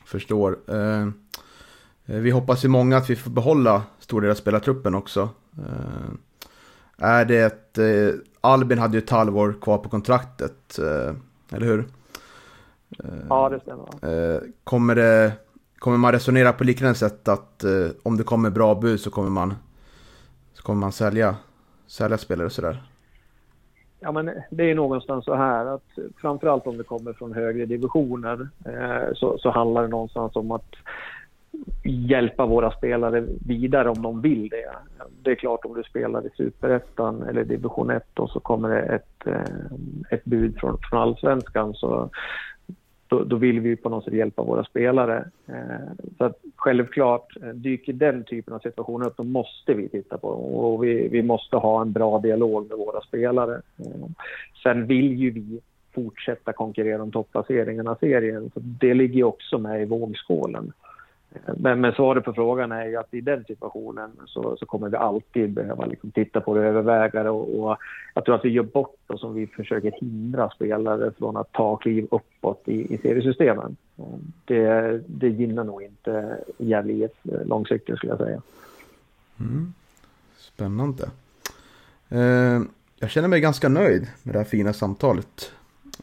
Förstår. 0.06 0.58
Eh, 0.68 1.08
vi 2.06 2.32
hoppas 2.32 2.66
ju 2.66 2.70
många 2.70 2.98
att 2.98 3.10
vi 3.10 3.16
får 3.16 3.32
behålla 3.32 3.84
stor 4.00 4.22
del 4.22 4.32
av 4.32 4.36
spelartruppen 4.36 4.96
också. 4.96 5.30
Är 6.98 7.26
det... 7.26 7.78
Eh, 7.78 8.16
Albin 8.42 8.80
hade 8.80 8.98
ju 8.98 9.04
ett 9.04 9.10
halvår 9.10 9.56
kvar 9.62 9.78
på 9.78 9.90
kontraktet, 9.90 10.80
eller 11.52 11.66
hur? 11.66 11.86
Ja, 13.30 13.50
det 13.50 13.60
stämmer. 13.60 14.36
Eh, 14.36 14.42
kommer, 14.64 14.96
det, 14.96 15.32
kommer 15.80 15.98
man 15.98 16.12
resonera 16.12 16.54
på 16.54 16.64
liknande 16.64 16.96
sätt 16.96 17.28
att 17.28 17.64
eh, 17.64 17.88
om 18.04 18.18
det 18.18 18.24
kommer 18.24 18.50
bra 18.50 18.76
bud 18.76 19.00
så 19.00 19.12
kommer 19.12 19.30
man, 19.30 19.54
så 20.54 20.64
kommer 20.64 20.80
man 20.80 20.92
sälja, 20.92 21.36
sälja 21.88 22.18
spelare 22.18 22.46
och 22.46 22.52
sådär? 22.52 22.84
Ja, 24.00 24.12
men 24.12 24.32
det 24.50 24.72
är 24.72 24.76
någonstans 24.76 25.26
så 25.26 25.36
här 25.36 25.66
att 25.66 25.90
framförallt 26.22 26.68
om 26.68 26.78
det 26.78 26.84
kommer 26.84 27.14
från 27.14 27.34
högre 27.34 27.66
divisioner 27.66 28.48
eh, 28.66 29.14
så, 29.14 29.38
så 29.38 29.50
handlar 29.50 29.82
det 29.82 29.88
någonstans 29.88 30.36
om 30.36 30.52
att 30.52 30.76
hjälpa 31.84 32.46
våra 32.46 32.72
spelare 32.72 33.26
vidare 33.46 33.90
om 33.90 34.02
de 34.02 34.22
vill 34.22 34.50
det. 34.50 34.76
Det 35.24 35.32
är 35.32 35.36
klart 35.36 35.66
om 35.66 35.74
du 35.74 35.84
spelar 35.84 36.28
i 36.28 36.30
superettan 36.38 37.24
eller 37.24 37.44
division 37.44 37.90
1 37.90 38.20
och 38.20 38.30
så 38.30 38.40
kommer 38.40 38.70
det 38.70 38.82
ett, 38.82 39.28
eh, 39.28 39.56
ett 40.10 40.26
bud 40.26 40.58
från, 40.60 40.78
från 40.90 41.02
allsvenskan 41.02 41.74
så 41.74 42.10
då, 43.08 43.24
då, 43.24 43.36
vill 43.36 43.60
vi 43.60 43.76
på 43.76 43.90
något 43.90 44.04
sätt 44.04 44.14
hjälpa 44.14 44.44
våra 44.44 44.64
spelare. 44.64 45.26
Eh, 45.48 46.06
så 46.18 46.24
att 46.24 46.40
självklart, 46.56 47.38
eh, 47.42 47.50
dyker 47.50 47.94
den 47.94 48.24
typen 48.24 48.54
av 48.54 48.60
situationer 48.60 49.08
upp, 49.08 49.18
då 49.18 49.24
måste 49.24 49.74
vi 49.74 49.90
titta 49.90 50.18
på 50.18 50.28
och 50.28 50.84
vi, 50.84 51.08
vi 51.08 51.24
måste 51.24 51.58
ha 51.58 51.82
en 51.82 51.92
bra 51.92 52.20
dialog 52.20 52.70
med 52.70 52.78
våra 52.78 53.02
spelare. 53.02 53.62
Eh, 53.78 54.10
sen 54.64 54.88
vill 54.88 55.14
ju 55.14 55.32
vi 55.32 55.60
fortsätta 55.96 56.54
konkurrera 56.54 57.04
om 57.04 57.12
topplaceringarna 57.12 57.98
i 58.02 58.06
serien, 58.06 58.52
så 58.54 58.60
det 58.60 58.94
ligger 58.94 59.16
ju 59.16 59.24
också 59.24 59.58
med 59.58 59.82
i 59.82 59.86
vågskålen. 59.86 60.72
Men, 61.58 61.82
men 61.82 61.92
svaret 61.92 62.26
på 62.26 62.34
frågan 62.34 62.72
är 62.72 62.86
ju 62.86 62.96
att 62.96 63.14
i 63.14 63.22
den 63.22 63.44
situationen 63.44 64.12
så, 64.26 64.58
så 64.58 64.66
kommer 64.66 64.90
vi 64.90 64.98
alltid 64.98 65.54
behöva 65.54 65.86
liksom 65.86 66.12
titta 66.12 66.42
på 66.42 66.54
det 66.54 66.60
och 66.60 66.66
överväga 66.66 67.24
det. 67.24 67.30
Och, 67.30 67.60
och 67.60 67.78
jag 68.14 68.26
tror 68.26 68.36
att 68.36 68.46
vi 68.46 68.50
gör 68.50 68.64
bort 68.64 69.12
oss 69.12 69.24
om 69.24 69.34
vi 69.34 69.48
försöker 69.48 69.92
hindra 69.92 70.50
spelare 70.50 71.12
från 71.18 71.38
att 71.38 71.52
ta 71.52 71.76
kliv 71.76 72.08
uppåt 72.12 72.62
i, 72.66 72.94
i 72.94 72.98
seriesystemen. 72.98 73.78
Det, 74.46 75.02
det 75.08 75.30
gynnar 75.30 75.64
nog 75.64 75.84
inte 75.84 76.38
Gävle 76.58 76.94
IF 76.94 77.12
långsiktigt 77.24 77.98
skulle 77.98 78.12
jag 78.12 78.20
säga. 78.20 78.42
Mm. 79.40 79.74
Spännande. 80.38 81.10
Eh, 82.10 82.62
jag 83.00 83.10
känner 83.10 83.28
mig 83.28 83.40
ganska 83.40 83.70
nöjd 83.70 84.08
med 84.24 84.36
det 84.36 84.40
här 84.40 84.46
fina 84.46 84.74
samtalet, 84.74 85.52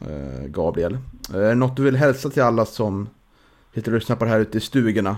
eh, 0.01 0.45
Gabriel. 0.47 0.97
Eh, 1.33 1.35
är 1.35 1.49
det 1.49 1.55
något 1.55 1.77
du 1.77 1.83
vill 1.83 1.95
hälsa 1.95 2.29
till 2.29 2.43
alla 2.43 2.65
som 2.65 3.09
sitter 3.73 3.91
och 3.91 3.95
lyssnar 3.95 4.15
på 4.15 4.25
det 4.25 4.31
här 4.31 4.39
ute 4.39 4.57
i 4.57 4.61
stugorna? 4.61 5.17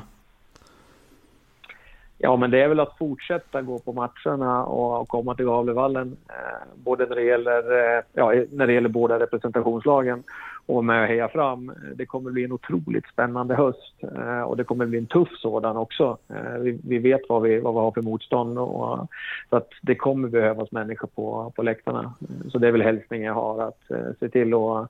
Ja, 2.17 2.35
men 2.35 2.51
det 2.51 2.61
är 2.61 2.67
väl 2.67 2.79
att 2.79 2.97
fortsätta 2.97 3.61
gå 3.61 3.79
på 3.79 3.93
matcherna 3.93 4.63
och 4.63 5.07
komma 5.07 5.35
till 5.35 5.45
Gavlevallen. 5.45 6.17
Eh, 6.29 6.67
både 6.75 7.05
när 7.05 7.15
det 7.15 7.23
gäller, 7.23 7.71
eh, 7.97 8.03
ja, 8.13 8.33
när 8.51 8.67
det 8.67 8.73
gäller 8.73 8.89
båda 8.89 9.19
representationslagen 9.19 10.23
och 10.65 10.85
med 10.85 11.03
att 11.03 11.09
heja 11.09 11.29
fram. 11.29 11.69
Eh, 11.69 11.75
det 11.95 12.05
kommer 12.05 12.31
bli 12.31 12.43
en 12.43 12.51
otroligt 12.51 13.05
spännande 13.13 13.55
höst 13.55 13.93
eh, 14.01 14.41
och 14.41 14.57
det 14.57 14.63
kommer 14.63 14.85
bli 14.85 14.97
en 14.97 15.05
tuff 15.05 15.29
sådan 15.41 15.77
också. 15.77 16.17
Eh, 16.27 16.59
vi, 16.59 16.79
vi, 16.83 16.97
vet 16.97 17.21
vad 17.29 17.41
vi, 17.41 17.59
vad 17.59 17.73
vi 17.73 17.79
har 17.79 17.91
för 17.91 18.01
motstånd 18.01 18.59
och 18.59 19.09
så 19.49 19.55
att 19.55 19.69
det 19.81 19.95
kommer 19.95 20.27
behövas 20.27 20.71
människor 20.71 21.07
på, 21.07 21.53
på 21.55 21.63
läktarna. 21.63 21.99
Mm, 22.29 22.49
så 22.49 22.57
det 22.57 22.67
är 22.67 22.71
väl 22.71 22.81
hälsningen 22.81 23.25
jag 23.25 23.33
har 23.33 23.61
att 23.67 23.81
se 24.19 24.29
till 24.29 24.53
att 24.53 24.89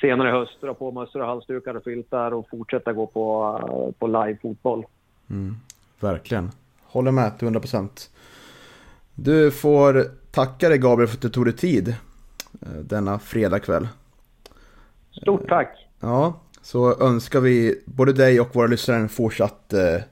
senare 0.00 0.28
i 0.28 0.32
höst 0.32 0.60
dra 0.60 0.74
på 0.74 0.92
mössor 0.92 1.20
och 1.20 1.26
halsdukar 1.26 1.74
och 1.74 1.84
filtar 1.84 2.34
och 2.34 2.48
fortsätta 2.50 2.92
gå 2.92 3.06
på, 3.06 3.94
på 3.98 4.06
live-fotboll. 4.06 4.84
Mm, 5.30 5.54
verkligen. 6.00 6.50
Håller 6.84 7.10
med 7.10 7.38
till 7.38 7.46
100 7.46 7.60
procent. 7.60 8.10
Du 9.14 9.50
får 9.50 10.04
tacka 10.30 10.68
dig 10.68 10.78
Gabriel 10.78 11.08
för 11.08 11.16
att 11.16 11.22
du 11.22 11.28
tog 11.28 11.44
dig 11.44 11.56
tid 11.56 11.94
denna 12.82 13.18
fredagkväll. 13.18 13.88
Stort 15.10 15.48
tack! 15.48 15.88
Ja, 16.00 16.40
så 16.62 17.02
önskar 17.02 17.40
vi 17.40 17.82
både 17.86 18.12
dig 18.12 18.40
och 18.40 18.56
våra 18.56 18.66
lyssnare 18.66 18.98
en 18.98 19.08
fortsatt 19.08 19.72
eh, 19.72 20.02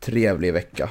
trevlig 0.00 0.52
vecka. 0.52 0.90